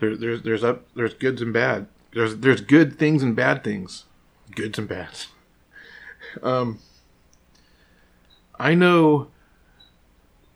there, 0.00 0.16
there's 0.16 0.42
there's 0.42 0.64
up 0.64 0.86
there's 0.94 1.14
goods 1.14 1.42
and 1.42 1.52
bad. 1.52 1.86
There's 2.12 2.36
there's 2.36 2.60
good 2.60 2.98
things 2.98 3.22
and 3.22 3.36
bad 3.36 3.62
things. 3.62 4.04
Goods 4.54 4.78
and 4.78 4.88
bads. 4.88 5.28
Um 6.42 6.80
I 8.58 8.74
know 8.74 9.28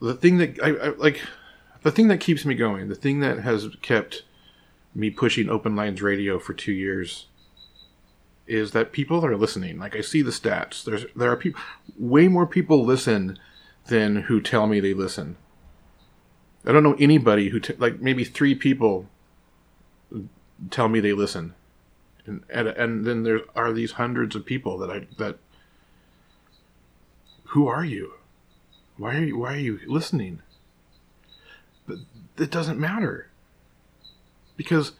the 0.01 0.15
thing 0.15 0.39
that 0.39 0.59
I, 0.63 0.71
I 0.71 0.89
like 0.97 1.21
the 1.83 1.93
thing 1.93 2.09
that 2.09 2.21
keeps 2.21 2.45
me 2.45 2.55
going, 2.55 2.89
the 2.89 2.95
thing 2.95 3.21
that 3.21 3.41
has 3.41 3.69
kept 3.83 4.23
me 4.99 5.11
pushing 5.11 5.49
open 5.49 5.77
lines 5.77 6.03
radio 6.03 6.39
for 6.39 6.53
two 6.53 6.73
years 6.73 7.27
is 8.47 8.73
that 8.73 8.93
people 8.93 9.25
are 9.25 9.37
listening. 9.37 9.79
Like 9.79 9.95
I 9.95 10.01
see 10.01 10.23
the 10.23 10.31
stats. 10.31 10.83
There's 10.83 11.07
there 11.15 11.31
are 11.31 11.37
people 11.37 11.61
way 11.97 12.29
more 12.29 12.47
people 12.47 12.85
listen 12.85 13.39
than 13.87 14.23
who 14.23 14.41
tell 14.41 14.67
me 14.67 14.81
they 14.81 14.95
listen. 14.95 15.37
I 16.67 16.73
don't 16.73 16.83
know 16.83 16.97
anybody 16.99 17.49
who, 17.49 17.61
t- 17.61 17.75
like, 17.79 18.01
maybe 18.01 18.25
three 18.25 18.55
people 18.55 19.07
tell 20.71 20.89
me 20.89 21.01
they 21.01 21.13
listen. 21.13 21.55
And, 22.27 22.43
and, 22.51 22.69
and 22.69 23.05
then 23.07 23.23
there 23.23 23.41
are 23.55 23.73
these 23.73 23.93
hundreds 23.93 24.37
of 24.37 24.45
people 24.45 24.77
that 24.79 24.91
I, 24.91 25.07
that, 25.19 25.39
who 27.45 27.67
are 27.69 27.85
you? 27.85 28.15
Why 28.97 29.17
are 29.17 29.25
you, 29.25 29.39
why 29.39 29.55
are 29.55 29.59
you 29.59 29.81
listening? 29.87 30.43
But 31.87 31.99
it 32.37 32.51
doesn't 32.51 32.79
matter. 32.79 33.28
Because 34.59 34.93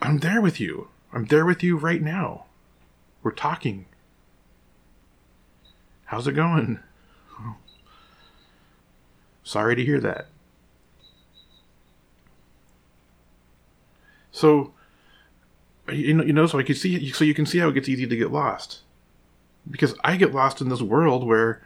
I'm 0.00 0.20
there 0.20 0.40
with 0.40 0.58
you. 0.58 0.88
I'm 1.12 1.26
there 1.26 1.44
with 1.44 1.62
you 1.62 1.76
right 1.76 2.00
now. 2.00 2.46
We're 3.22 3.32
talking. 3.32 3.84
How's 6.06 6.26
it 6.26 6.32
going? 6.32 6.78
Sorry 9.42 9.76
to 9.76 9.84
hear 9.84 10.00
that. 10.00 10.28
So, 14.30 14.72
you 15.92 16.14
know, 16.14 16.24
you 16.24 16.32
know, 16.32 16.46
so 16.46 16.58
I 16.58 16.62
can 16.62 16.74
see, 16.74 17.10
so 17.10 17.24
you 17.24 17.34
can 17.34 17.46
see 17.46 17.58
how 17.58 17.68
it 17.68 17.74
gets 17.74 17.88
easy 17.88 18.06
to 18.06 18.16
get 18.16 18.32
lost, 18.32 18.80
because 19.70 19.94
I 20.02 20.16
get 20.16 20.32
lost 20.32 20.60
in 20.60 20.68
this 20.68 20.82
world 20.82 21.26
where 21.26 21.62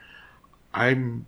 I'm, 0.74 1.26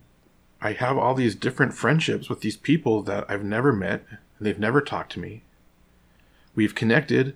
I 0.61 0.73
have 0.73 0.97
all 0.97 1.15
these 1.15 1.35
different 1.35 1.73
friendships 1.73 2.29
with 2.29 2.41
these 2.41 2.55
people 2.55 3.01
that 3.03 3.25
I've 3.27 3.43
never 3.43 3.73
met 3.73 4.05
and 4.09 4.47
they've 4.47 4.59
never 4.59 4.79
talked 4.79 5.11
to 5.13 5.19
me. 5.19 5.43
We've 6.53 6.75
connected 6.75 7.35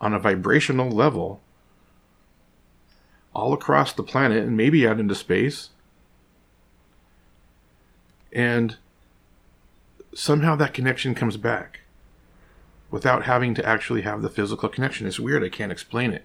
on 0.00 0.12
a 0.12 0.18
vibrational 0.18 0.90
level 0.90 1.40
all 3.34 3.52
across 3.52 3.92
the 3.92 4.02
planet 4.02 4.44
and 4.44 4.56
maybe 4.56 4.86
out 4.86 4.98
into 4.98 5.14
space. 5.14 5.70
And 8.32 8.76
somehow 10.14 10.56
that 10.56 10.74
connection 10.74 11.14
comes 11.14 11.36
back 11.36 11.80
without 12.90 13.24
having 13.24 13.54
to 13.54 13.64
actually 13.64 14.02
have 14.02 14.22
the 14.22 14.28
physical 14.28 14.68
connection. 14.68 15.06
It's 15.06 15.20
weird. 15.20 15.44
I 15.44 15.48
can't 15.48 15.72
explain 15.72 16.12
it. 16.12 16.24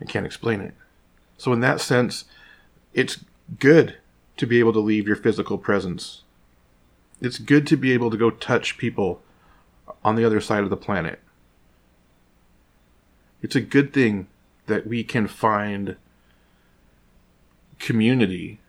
I 0.00 0.04
can't 0.06 0.26
explain 0.26 0.60
it. 0.60 0.74
So, 1.36 1.52
in 1.52 1.60
that 1.60 1.80
sense, 1.80 2.24
it's 2.94 3.24
good 3.58 3.96
to 4.38 4.46
be 4.46 4.58
able 4.58 4.72
to 4.72 4.80
leave 4.80 5.06
your 5.06 5.16
physical 5.16 5.58
presence. 5.58 6.22
It's 7.20 7.38
good 7.38 7.66
to 7.66 7.76
be 7.76 7.92
able 7.92 8.10
to 8.10 8.16
go 8.16 8.30
touch 8.30 8.78
people 8.78 9.20
on 10.04 10.14
the 10.14 10.24
other 10.24 10.40
side 10.40 10.64
of 10.64 10.70
the 10.70 10.76
planet. 10.76 11.20
It's 13.42 13.56
a 13.56 13.60
good 13.60 13.92
thing 13.92 14.28
that 14.66 14.86
we 14.86 15.04
can 15.04 15.26
find 15.26 15.96
community 17.78 18.60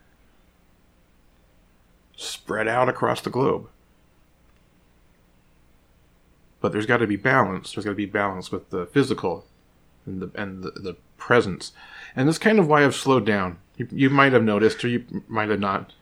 spread 2.16 2.68
out 2.68 2.90
across 2.90 3.22
the 3.22 3.30
globe. 3.30 3.70
But 6.62 6.72
there's 6.72 6.86
got 6.86 6.98
to 6.98 7.08
be 7.08 7.16
balance. 7.16 7.74
There's 7.74 7.86
got 7.86 7.92
to 7.92 7.96
be 7.96 8.06
balance 8.06 8.52
with 8.52 8.70
the 8.70 8.86
physical 8.88 9.46
and 10.06 10.22
the 10.22 10.32
and 10.36 10.64
the, 10.64 10.72
the 10.72 10.96
presence. 11.18 11.72
And 12.16 12.28
that's 12.28 12.38
kind 12.38 12.60
of 12.60 12.68
why 12.68 12.84
I've 12.84 12.96
slowed 12.96 13.26
down. 13.26 13.60
You, 13.80 13.88
you 13.92 14.10
might 14.10 14.34
have 14.34 14.44
noticed, 14.44 14.84
or 14.84 14.90
you 14.90 15.24
might 15.28 15.50
have 15.50 15.60
not. 15.60 15.94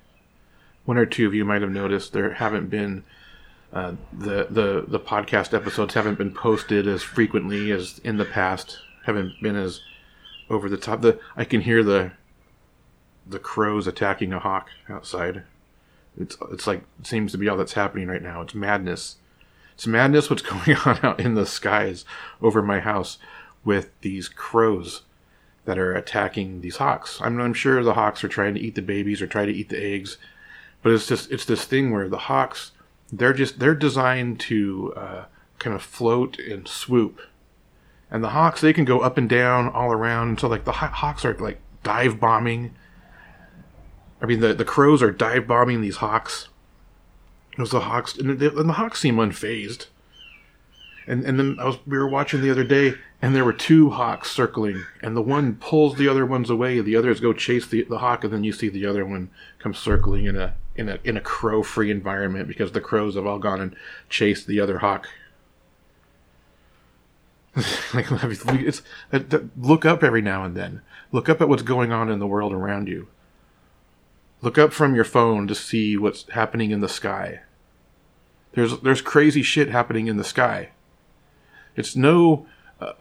One 0.83 0.97
or 0.97 1.05
two 1.05 1.27
of 1.27 1.33
you 1.33 1.45
might 1.45 1.61
have 1.61 1.71
noticed 1.71 2.11
there 2.11 2.33
haven't 2.33 2.69
been 2.69 3.03
uh, 3.71 3.93
the 4.11 4.47
the 4.49 4.85
the 4.87 4.99
podcast 4.99 5.53
episodes 5.53 5.93
haven't 5.93 6.17
been 6.17 6.33
posted 6.33 6.87
as 6.87 7.03
frequently 7.03 7.71
as 7.71 7.99
in 7.99 8.17
the 8.17 8.25
past. 8.25 8.79
Haven't 9.05 9.33
been 9.41 9.55
as 9.55 9.81
over 10.49 10.67
the 10.67 10.77
top. 10.77 11.01
The 11.01 11.19
I 11.35 11.45
can 11.45 11.61
hear 11.61 11.83
the 11.83 12.13
the 13.27 13.39
crows 13.39 13.85
attacking 13.85 14.33
a 14.33 14.39
hawk 14.39 14.69
outside. 14.89 15.43
It's 16.17 16.37
it's 16.51 16.65
like 16.65 16.83
seems 17.03 17.31
to 17.33 17.37
be 17.37 17.47
all 17.47 17.57
that's 17.57 17.73
happening 17.73 18.07
right 18.07 18.23
now. 18.23 18.41
It's 18.41 18.55
madness. 18.55 19.17
It's 19.75 19.85
madness 19.85 20.29
what's 20.29 20.41
going 20.65 20.77
on 20.85 20.99
out 21.03 21.19
in 21.19 21.35
the 21.35 21.45
skies 21.45 22.05
over 22.41 22.63
my 22.63 22.79
house 22.79 23.19
with 23.63 23.91
these 24.01 24.29
crows 24.29 25.03
that 25.67 25.77
are 25.77 25.93
attacking 25.93 26.61
these 26.61 26.77
hawks. 26.77 27.19
I'm, 27.21 27.39
I'm 27.41 27.53
sure 27.53 27.83
the 27.83 27.93
hawks 27.93 28.23
are 28.23 28.29
trying 28.29 28.53
to 28.53 28.59
eat 28.59 28.75
the 28.75 28.81
babies 28.81 29.21
or 29.21 29.27
try 29.27 29.45
to 29.45 29.51
eat 29.51 29.67
the 29.67 29.83
eggs, 29.83 30.17
but 30.81 30.93
it's 30.93 31.07
just 31.07 31.29
it's 31.29 31.43
this 31.43 31.65
thing 31.65 31.91
where 31.91 32.07
the 32.07 32.17
hawks 32.17 32.71
they're 33.11 33.33
just 33.33 33.59
they're 33.59 33.75
designed 33.75 34.39
to 34.39 34.93
uh, 34.95 35.25
kind 35.59 35.75
of 35.75 35.83
float 35.83 36.39
and 36.39 36.69
swoop. 36.69 37.19
And 38.09 38.23
the 38.23 38.29
hawks 38.29 38.61
they 38.61 38.71
can 38.71 38.85
go 38.85 39.01
up 39.01 39.17
and 39.17 39.27
down 39.27 39.67
all 39.67 39.91
around. 39.91 40.39
So 40.39 40.47
like 40.47 40.63
the 40.63 40.71
hawks 40.71 41.25
are 41.25 41.33
like 41.33 41.59
dive 41.83 42.17
bombing. 42.17 42.73
I 44.21 44.25
mean 44.25 44.39
the, 44.39 44.53
the 44.53 44.65
crows 44.65 45.03
are 45.03 45.11
dive 45.11 45.47
bombing 45.47 45.81
these 45.81 45.97
hawks. 45.97 46.47
Those 47.57 47.71
the 47.71 47.81
hawks 47.81 48.17
and 48.17 48.39
the, 48.39 48.57
and 48.57 48.69
the 48.69 48.73
hawks 48.73 49.01
seem 49.01 49.17
unfazed. 49.17 49.87
And 51.05 51.25
and 51.25 51.37
then 51.37 51.57
I 51.59 51.65
was 51.65 51.77
we 51.85 51.97
were 51.97 52.07
watching 52.07 52.41
the 52.41 52.51
other 52.51 52.63
day 52.63 52.93
and 53.21 53.35
there 53.35 53.45
were 53.45 53.53
two 53.53 53.89
hawks 53.89 54.29
circling 54.29 54.85
and 55.01 55.15
the 55.15 55.21
one 55.21 55.55
pulls 55.55 55.95
the 55.95 56.07
other 56.07 56.25
ones 56.25 56.49
away 56.49 56.79
the 56.81 56.95
others 56.95 57.19
go 57.19 57.33
chase 57.33 57.65
the, 57.65 57.83
the 57.83 57.97
hawk 57.99 58.23
and 58.23 58.31
then 58.31 58.43
you 58.43 58.53
see 58.53 58.69
the 58.69 58.85
other 58.85 59.05
one 59.05 59.29
come 59.59 59.73
circling 59.73 60.25
in 60.25 60.35
a 60.35 60.55
in 60.77 60.87
a 60.87 60.99
in 61.03 61.17
a 61.17 61.21
crow 61.21 61.63
free 61.63 61.91
environment 61.91 62.47
because 62.47 62.71
the 62.71 62.81
crows 62.81 63.15
have 63.15 63.25
all 63.25 63.39
gone 63.39 63.59
and 63.59 63.75
chased 64.09 64.47
the 64.47 64.59
other 64.59 64.79
hawk. 64.79 65.07
like 67.93 68.05
it's 68.11 68.83
look 69.57 69.83
up 69.83 70.03
every 70.03 70.21
now 70.21 70.43
and 70.43 70.55
then. 70.55 70.81
Look 71.11 71.27
up 71.27 71.41
at 71.41 71.49
what's 71.49 71.63
going 71.63 71.91
on 71.91 72.09
in 72.09 72.19
the 72.19 72.27
world 72.27 72.53
around 72.53 72.87
you. 72.87 73.07
Look 74.41 74.57
up 74.57 74.71
from 74.71 74.93
your 74.93 75.03
phone 75.03 75.47
to 75.47 75.55
see 75.55 75.97
what's 75.97 76.29
happening 76.29 76.69
in 76.69 76.81
the 76.81 76.89
sky. 76.89 77.41
There's 78.51 78.79
there's 78.81 79.01
crazy 79.01 79.41
shit 79.41 79.69
happening 79.69 80.07
in 80.07 80.17
the 80.17 80.23
sky. 80.23 80.69
It's 81.75 81.95
no 81.95 82.45
uh, 82.45 82.49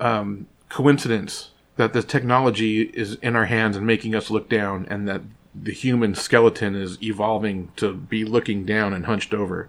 um, 0.00 0.46
coincidence 0.68 1.50
that 1.76 1.92
the 1.92 2.02
technology 2.02 2.82
is 2.82 3.14
in 3.16 3.36
our 3.36 3.46
hands 3.46 3.76
and 3.76 3.86
making 3.86 4.14
us 4.14 4.30
look 4.30 4.48
down, 4.48 4.86
and 4.88 5.06
that 5.08 5.22
the 5.54 5.72
human 5.72 6.14
skeleton 6.14 6.74
is 6.74 7.02
evolving 7.02 7.72
to 7.76 7.94
be 7.94 8.24
looking 8.24 8.64
down 8.64 8.92
and 8.92 9.06
hunched 9.06 9.32
over. 9.32 9.68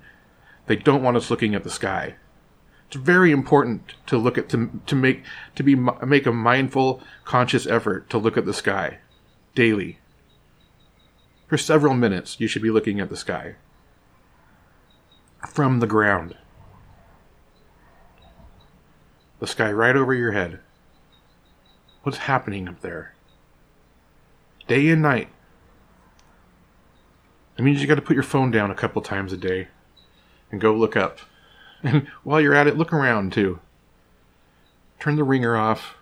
They 0.65 0.75
don't 0.75 1.03
want 1.03 1.17
us 1.17 1.31
looking 1.31 1.55
at 1.55 1.63
the 1.63 1.69
sky. 1.69 2.15
It's 2.87 2.95
very 2.95 3.31
important 3.31 3.93
to 4.05 4.17
look 4.17 4.37
at 4.37 4.47
to 4.49 4.81
to 4.85 4.95
make 4.95 5.23
to 5.55 5.63
be 5.63 5.75
make 5.75 6.25
a 6.25 6.31
mindful, 6.31 7.01
conscious 7.25 7.67
effort 7.67 8.09
to 8.09 8.17
look 8.17 8.37
at 8.37 8.45
the 8.45 8.53
sky 8.53 8.99
daily. 9.55 9.99
For 11.47 11.57
several 11.57 11.93
minutes, 11.93 12.39
you 12.39 12.47
should 12.47 12.61
be 12.61 12.71
looking 12.71 12.99
at 12.99 13.09
the 13.09 13.17
sky 13.17 13.55
from 15.49 15.79
the 15.79 15.87
ground. 15.87 16.35
The 19.39 19.47
sky 19.47 19.71
right 19.71 19.95
over 19.95 20.13
your 20.13 20.31
head. 20.31 20.59
What's 22.03 22.19
happening 22.19 22.67
up 22.67 22.81
there? 22.81 23.13
Day 24.67 24.89
and 24.89 25.01
night, 25.01 25.29
I 27.57 27.61
mean, 27.61 27.75
you 27.75 27.87
got 27.87 27.95
to 27.95 28.01
put 28.01 28.15
your 28.15 28.23
phone 28.23 28.51
down 28.51 28.69
a 28.69 28.75
couple 28.75 29.01
times 29.01 29.33
a 29.33 29.37
day 29.37 29.67
and 30.51 30.61
go 30.61 30.73
look 30.73 30.95
up. 30.95 31.19
And 31.83 32.07
while 32.23 32.41
you're 32.41 32.55
at 32.55 32.65
it, 32.65 32.75
look 32.75 32.91
around 32.91 33.33
too. 33.33 33.59
Turn 34.99 35.15
the 35.15 35.23
ringer 35.23 35.55
off. 35.55 35.95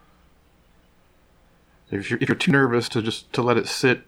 If 1.91 2.09
you're, 2.09 2.17
if 2.21 2.29
you're 2.29 2.37
too 2.37 2.53
nervous 2.53 2.87
to 2.89 3.01
just 3.01 3.33
to 3.33 3.41
let 3.41 3.57
it 3.57 3.67
sit 3.67 4.03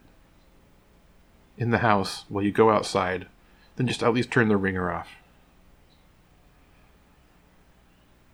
in 1.58 1.72
the 1.72 1.80
house 1.80 2.24
while 2.30 2.42
you 2.42 2.54
go 2.54 2.72
outside, 2.72 3.28
then 3.76 3.86
just 3.86 4.02
at 4.02 4.14
least 4.14 4.32
turn 4.32 4.48
the 4.48 4.56
ringer 4.56 4.90
off. 4.90 5.10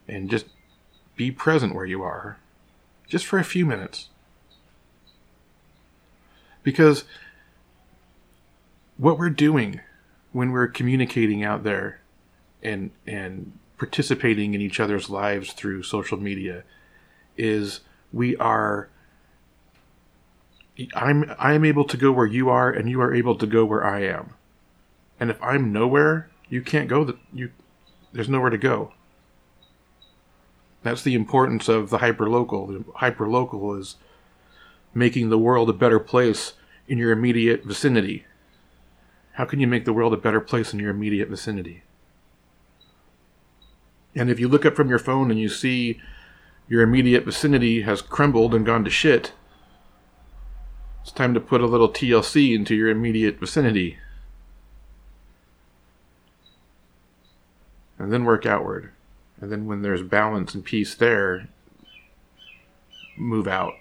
And 0.07 0.29
just 0.29 0.45
be 1.15 1.31
present 1.31 1.75
where 1.75 1.85
you 1.85 2.01
are, 2.03 2.37
just 3.07 3.25
for 3.25 3.39
a 3.39 3.43
few 3.43 3.65
minutes. 3.65 4.09
Because 6.63 7.05
what 8.97 9.17
we're 9.17 9.29
doing 9.29 9.81
when 10.31 10.51
we're 10.51 10.67
communicating 10.67 11.43
out 11.43 11.63
there 11.63 11.99
and 12.61 12.91
and 13.05 13.57
participating 13.77 14.53
in 14.53 14.61
each 14.61 14.79
other's 14.79 15.09
lives 15.09 15.51
through 15.53 15.83
social 15.83 16.17
media 16.17 16.63
is 17.37 17.81
we 18.11 18.35
are 18.37 18.89
I'm 20.95 21.33
I'm 21.37 21.65
able 21.65 21.85
to 21.85 21.97
go 21.97 22.11
where 22.11 22.25
you 22.25 22.49
are 22.49 22.71
and 22.71 22.89
you 22.89 23.01
are 23.01 23.13
able 23.13 23.35
to 23.35 23.45
go 23.45 23.65
where 23.65 23.85
I 23.85 24.03
am. 24.03 24.33
And 25.19 25.29
if 25.29 25.41
I'm 25.41 25.71
nowhere, 25.71 26.29
you 26.49 26.61
can't 26.61 26.89
go 26.89 27.03
that 27.03 27.17
you 27.33 27.51
there's 28.11 28.29
nowhere 28.29 28.49
to 28.49 28.57
go. 28.57 28.93
That's 30.83 31.01
the 31.01 31.15
importance 31.15 31.69
of 31.69 31.89
the 31.89 31.99
hyperlocal. 31.99 32.67
The 32.67 32.91
hyperlocal 32.93 33.79
is 33.79 33.95
making 34.93 35.29
the 35.29 35.39
world 35.39 35.69
a 35.69 35.73
better 35.73 35.99
place 35.99 36.53
in 36.87 36.97
your 36.97 37.11
immediate 37.11 37.63
vicinity. 37.63 38.25
How 39.33 39.45
can 39.45 39.59
you 39.59 39.67
make 39.67 39.85
the 39.85 39.93
world 39.93 40.13
a 40.13 40.17
better 40.17 40.41
place 40.41 40.73
in 40.73 40.79
your 40.79 40.91
immediate 40.91 41.29
vicinity? 41.29 41.83
And 44.15 44.29
if 44.29 44.39
you 44.39 44.47
look 44.47 44.65
up 44.65 44.75
from 44.75 44.89
your 44.89 44.99
phone 44.99 45.31
and 45.31 45.39
you 45.39 45.49
see 45.49 45.99
your 46.67 46.81
immediate 46.81 47.25
vicinity 47.25 47.81
has 47.81 48.01
crumbled 48.01 48.53
and 48.53 48.65
gone 48.65 48.83
to 48.83 48.89
shit, 48.89 49.33
it's 51.01 51.11
time 51.11 51.33
to 51.33 51.39
put 51.39 51.61
a 51.61 51.65
little 51.65 51.89
TLC 51.89 52.55
into 52.55 52.75
your 52.75 52.89
immediate 52.89 53.39
vicinity. 53.39 53.97
And 57.97 58.11
then 58.11 58.23
work 58.23 58.45
outward. 58.45 58.92
And 59.43 59.51
then 59.51 59.65
when 59.65 59.81
there's 59.81 60.01
balance 60.01 60.55
and 60.55 60.63
peace 60.63 60.95
there, 60.95 61.49
move 63.17 63.45
out. 63.45 63.73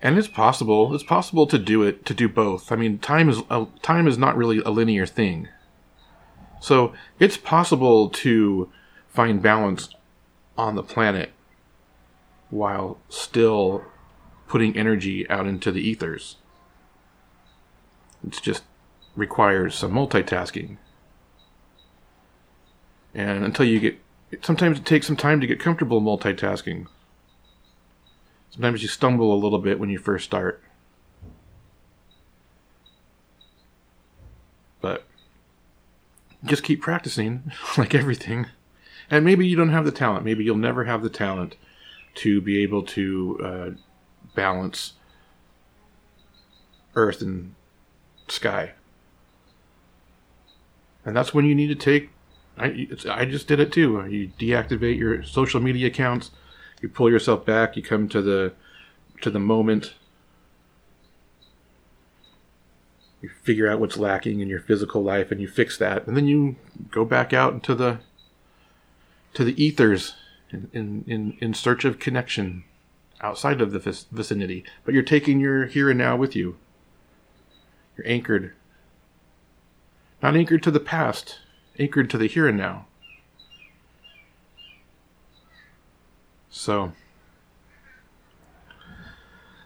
And 0.00 0.16
it's 0.16 0.26
possible. 0.26 0.94
It's 0.94 1.04
possible 1.04 1.46
to 1.48 1.58
do 1.58 1.82
it 1.82 2.06
to 2.06 2.14
do 2.14 2.26
both. 2.26 2.72
I 2.72 2.76
mean, 2.76 2.98
time 2.98 3.28
is 3.28 3.42
a, 3.50 3.66
time 3.82 4.08
is 4.08 4.16
not 4.16 4.34
really 4.34 4.60
a 4.60 4.70
linear 4.70 5.04
thing. 5.04 5.48
So 6.58 6.94
it's 7.18 7.36
possible 7.36 8.08
to 8.08 8.72
find 9.10 9.42
balance 9.42 9.90
on 10.56 10.74
the 10.74 10.82
planet 10.82 11.32
while 12.48 12.96
still 13.10 13.84
putting 14.48 14.74
energy 14.74 15.28
out 15.28 15.46
into 15.46 15.70
the 15.70 15.86
ethers. 15.86 16.36
It 18.26 18.40
just 18.40 18.62
requires 19.16 19.74
some 19.74 19.92
multitasking. 19.92 20.78
And 23.14 23.44
until 23.44 23.66
you 23.66 23.80
get, 23.80 23.98
sometimes 24.42 24.78
it 24.78 24.86
takes 24.86 25.06
some 25.06 25.16
time 25.16 25.40
to 25.40 25.46
get 25.46 25.60
comfortable 25.60 26.00
multitasking. 26.00 26.86
Sometimes 28.50 28.82
you 28.82 28.88
stumble 28.88 29.32
a 29.32 29.38
little 29.38 29.58
bit 29.58 29.78
when 29.78 29.90
you 29.90 29.98
first 29.98 30.24
start. 30.24 30.62
But 34.80 35.04
just 36.44 36.62
keep 36.62 36.80
practicing, 36.80 37.52
like 37.78 37.94
everything. 37.94 38.46
And 39.10 39.24
maybe 39.24 39.46
you 39.46 39.56
don't 39.56 39.70
have 39.70 39.84
the 39.84 39.92
talent. 39.92 40.24
Maybe 40.24 40.44
you'll 40.44 40.56
never 40.56 40.84
have 40.84 41.02
the 41.02 41.10
talent 41.10 41.56
to 42.16 42.40
be 42.40 42.62
able 42.62 42.82
to 42.82 43.40
uh, 43.42 43.70
balance 44.34 44.94
earth 46.94 47.20
and 47.20 47.54
sky. 48.28 48.72
And 51.04 51.16
that's 51.16 51.32
when 51.32 51.44
you 51.44 51.54
need 51.54 51.68
to 51.68 51.74
take. 51.74 52.10
I, 52.60 52.88
I 53.08 53.24
just 53.24 53.48
did 53.48 53.60
it 53.60 53.72
too. 53.72 54.04
You 54.08 54.30
deactivate 54.38 54.98
your 54.98 55.22
social 55.22 55.60
media 55.60 55.88
accounts. 55.88 56.30
You 56.80 56.88
pull 56.88 57.10
yourself 57.10 57.44
back. 57.44 57.76
You 57.76 57.82
come 57.82 58.08
to 58.10 58.22
the 58.22 58.52
to 59.22 59.30
the 59.30 59.38
moment. 59.38 59.94
You 63.20 63.30
figure 63.42 63.70
out 63.70 63.80
what's 63.80 63.98
lacking 63.98 64.40
in 64.40 64.48
your 64.48 64.60
physical 64.60 65.02
life, 65.02 65.30
and 65.30 65.40
you 65.40 65.48
fix 65.48 65.76
that, 65.78 66.06
and 66.06 66.16
then 66.16 66.26
you 66.26 66.56
go 66.90 67.04
back 67.04 67.32
out 67.32 67.52
into 67.52 67.74
the 67.74 67.98
to 69.34 69.44
the 69.44 69.62
ethers 69.62 70.14
in 70.50 70.70
in 70.72 71.04
in, 71.06 71.36
in 71.40 71.54
search 71.54 71.84
of 71.84 71.98
connection 71.98 72.64
outside 73.20 73.60
of 73.60 73.72
the 73.72 74.06
vicinity. 74.10 74.64
But 74.84 74.94
you're 74.94 75.02
taking 75.02 75.40
your 75.40 75.66
here 75.66 75.90
and 75.90 75.98
now 75.98 76.16
with 76.16 76.34
you. 76.34 76.56
You're 77.96 78.08
anchored 78.08 78.54
not 80.22 80.36
anchored 80.36 80.62
to 80.64 80.70
the 80.70 80.80
past, 80.80 81.38
anchored 81.80 82.10
to 82.10 82.18
the 82.18 82.26
here 82.26 82.46
and 82.46 82.58
now. 82.58 82.86
So, 86.50 86.92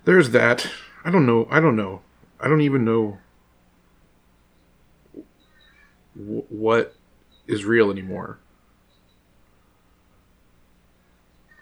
there's 0.05 0.31
that. 0.31 0.71
I 1.05 1.11
don't 1.11 1.27
know. 1.27 1.49
I 1.51 1.59
don't 1.61 1.77
know. 1.77 2.03
I 2.41 2.49
don't 2.49 2.61
even 2.61 2.85
know 2.85 3.19
w- 6.17 6.45
what 6.49 6.95
is 7.47 7.65
real 7.65 7.91
anymore. 7.91 8.39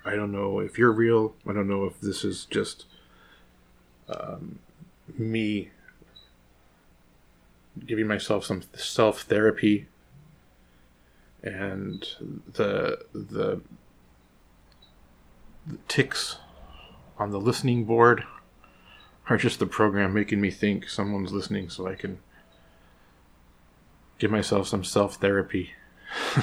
I 0.05 0.17
don't 0.17 0.33
know 0.33 0.59
if 0.59 0.77
you're 0.77 0.93
real. 0.93 1.35
I 1.49 1.53
don't 1.53 1.69
know 1.69 1.85
if 1.85 2.01
this 2.01 2.25
is 2.25 2.45
just 2.45 2.85
um, 4.09 4.59
me 5.17 5.71
giving 7.87 8.07
myself 8.07 8.45
some 8.45 8.63
self 8.75 9.23
therapy 9.23 9.87
and 11.43 12.07
the, 12.53 13.05
the 13.13 13.61
the 15.67 15.79
ticks 15.89 16.39
on 17.19 17.31
the 17.31 17.41
listening 17.41 17.85
board 17.85 18.25
are 19.29 19.37
just 19.37 19.59
the 19.59 19.67
program 19.67 20.13
making 20.13 20.41
me 20.41 20.51
think 20.51 20.89
someone's 20.89 21.33
listening 21.33 21.69
so 21.69 21.87
I 21.87 21.95
can 21.95 22.19
give 24.19 24.31
myself 24.31 24.67
some 24.67 24.85
self 24.85 25.17
therapy. 25.17 25.73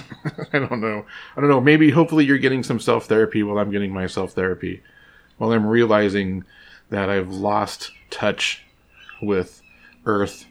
I 0.54 0.60
don't 0.60 0.80
know. 0.80 1.06
I 1.36 1.42
don't 1.42 1.50
know. 1.50 1.62
Maybe 1.62 1.92
hopefully 1.92 2.26
you're 2.26 2.38
getting 2.38 2.64
some 2.64 2.80
self 2.80 3.06
therapy 3.06 3.44
while 3.44 3.58
I'm 3.58 3.72
getting 3.72 3.94
my 3.94 4.08
self 4.08 4.34
therapy. 4.34 4.82
While 5.38 5.52
I'm 5.52 5.66
realizing 5.66 6.44
that 6.90 7.10
I've 7.10 7.32
lost 7.32 7.92
touch 8.10 8.66
with 9.22 9.62
Earth 10.06 10.46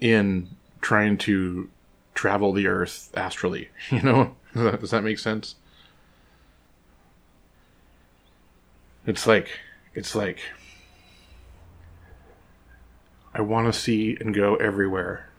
in 0.00 0.48
trying 0.84 1.16
to 1.16 1.70
travel 2.14 2.52
the 2.52 2.66
earth 2.66 3.10
astrally. 3.14 3.70
You 3.90 4.02
know, 4.02 4.36
does 4.54 4.90
that, 4.90 5.02
make 5.02 5.18
sense? 5.18 5.56
It's 9.06 9.26
like, 9.26 9.48
it's 9.94 10.14
like, 10.14 10.38
I 13.34 13.40
want 13.40 13.72
to 13.72 13.78
see 13.78 14.16
and 14.20 14.34
go 14.34 14.56
everywhere. 14.56 15.30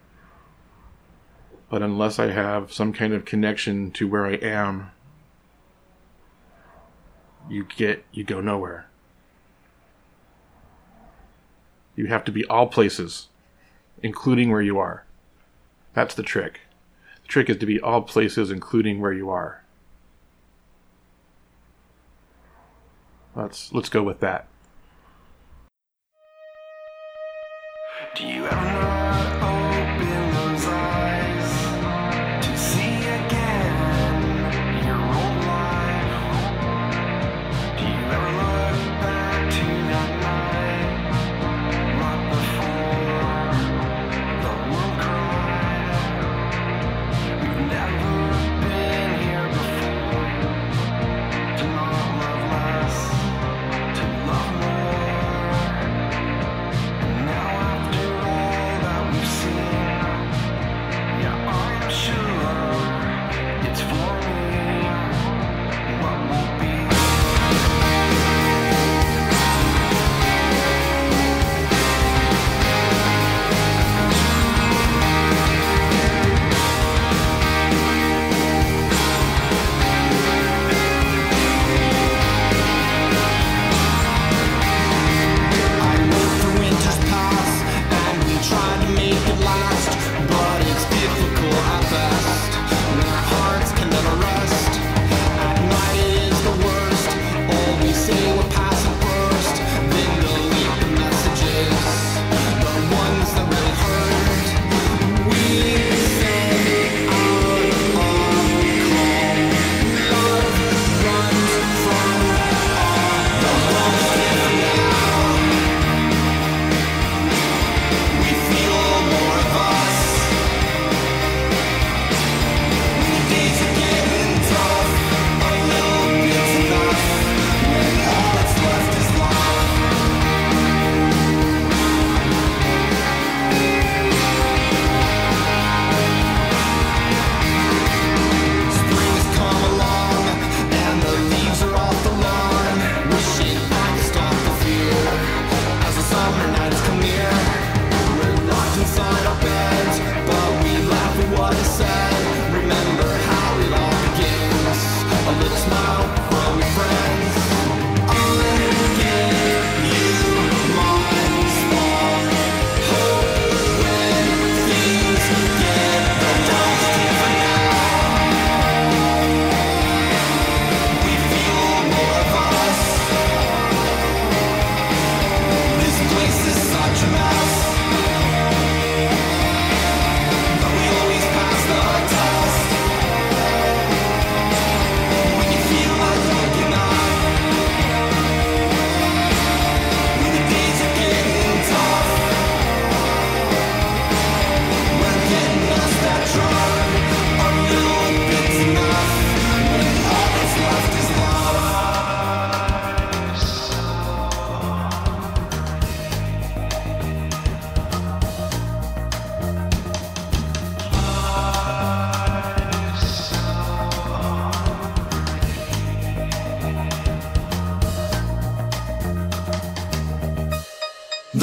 But 1.69 1.84
unless 1.84 2.17
I 2.17 2.31
have 2.31 2.73
some 2.73 2.91
kind 2.91 3.13
of 3.13 3.23
connection 3.23 3.91
to 3.91 4.08
where 4.08 4.25
I 4.25 4.34
am, 4.34 4.91
you 7.47 7.65
get, 7.77 8.03
you 8.12 8.23
go 8.23 8.41
nowhere. 8.41 8.88
You 11.95 12.08
have 12.08 12.23
to 12.25 12.31
be 12.31 12.45
all 12.45 12.67
places 12.67 13.27
including 14.03 14.51
where 14.51 14.62
you 14.62 14.77
are. 14.77 15.04
That's 15.95 16.13
the 16.13 16.23
trick. 16.23 16.60
The 17.23 17.27
trick 17.29 17.49
is 17.49 17.58
to 17.58 17.65
be 17.65 17.79
all 17.79 18.01
places, 18.01 18.51
including 18.51 18.99
where 18.99 19.13
you 19.13 19.29
are. 19.29 19.63
Let's 23.34 23.73
let's 23.73 23.89
go 23.89 24.03
with 24.03 24.19
that. 24.19 24.47
Do 28.13 28.27
you 28.27 28.45
ever 28.45 28.94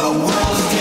The 0.03 0.11
world 0.11 0.72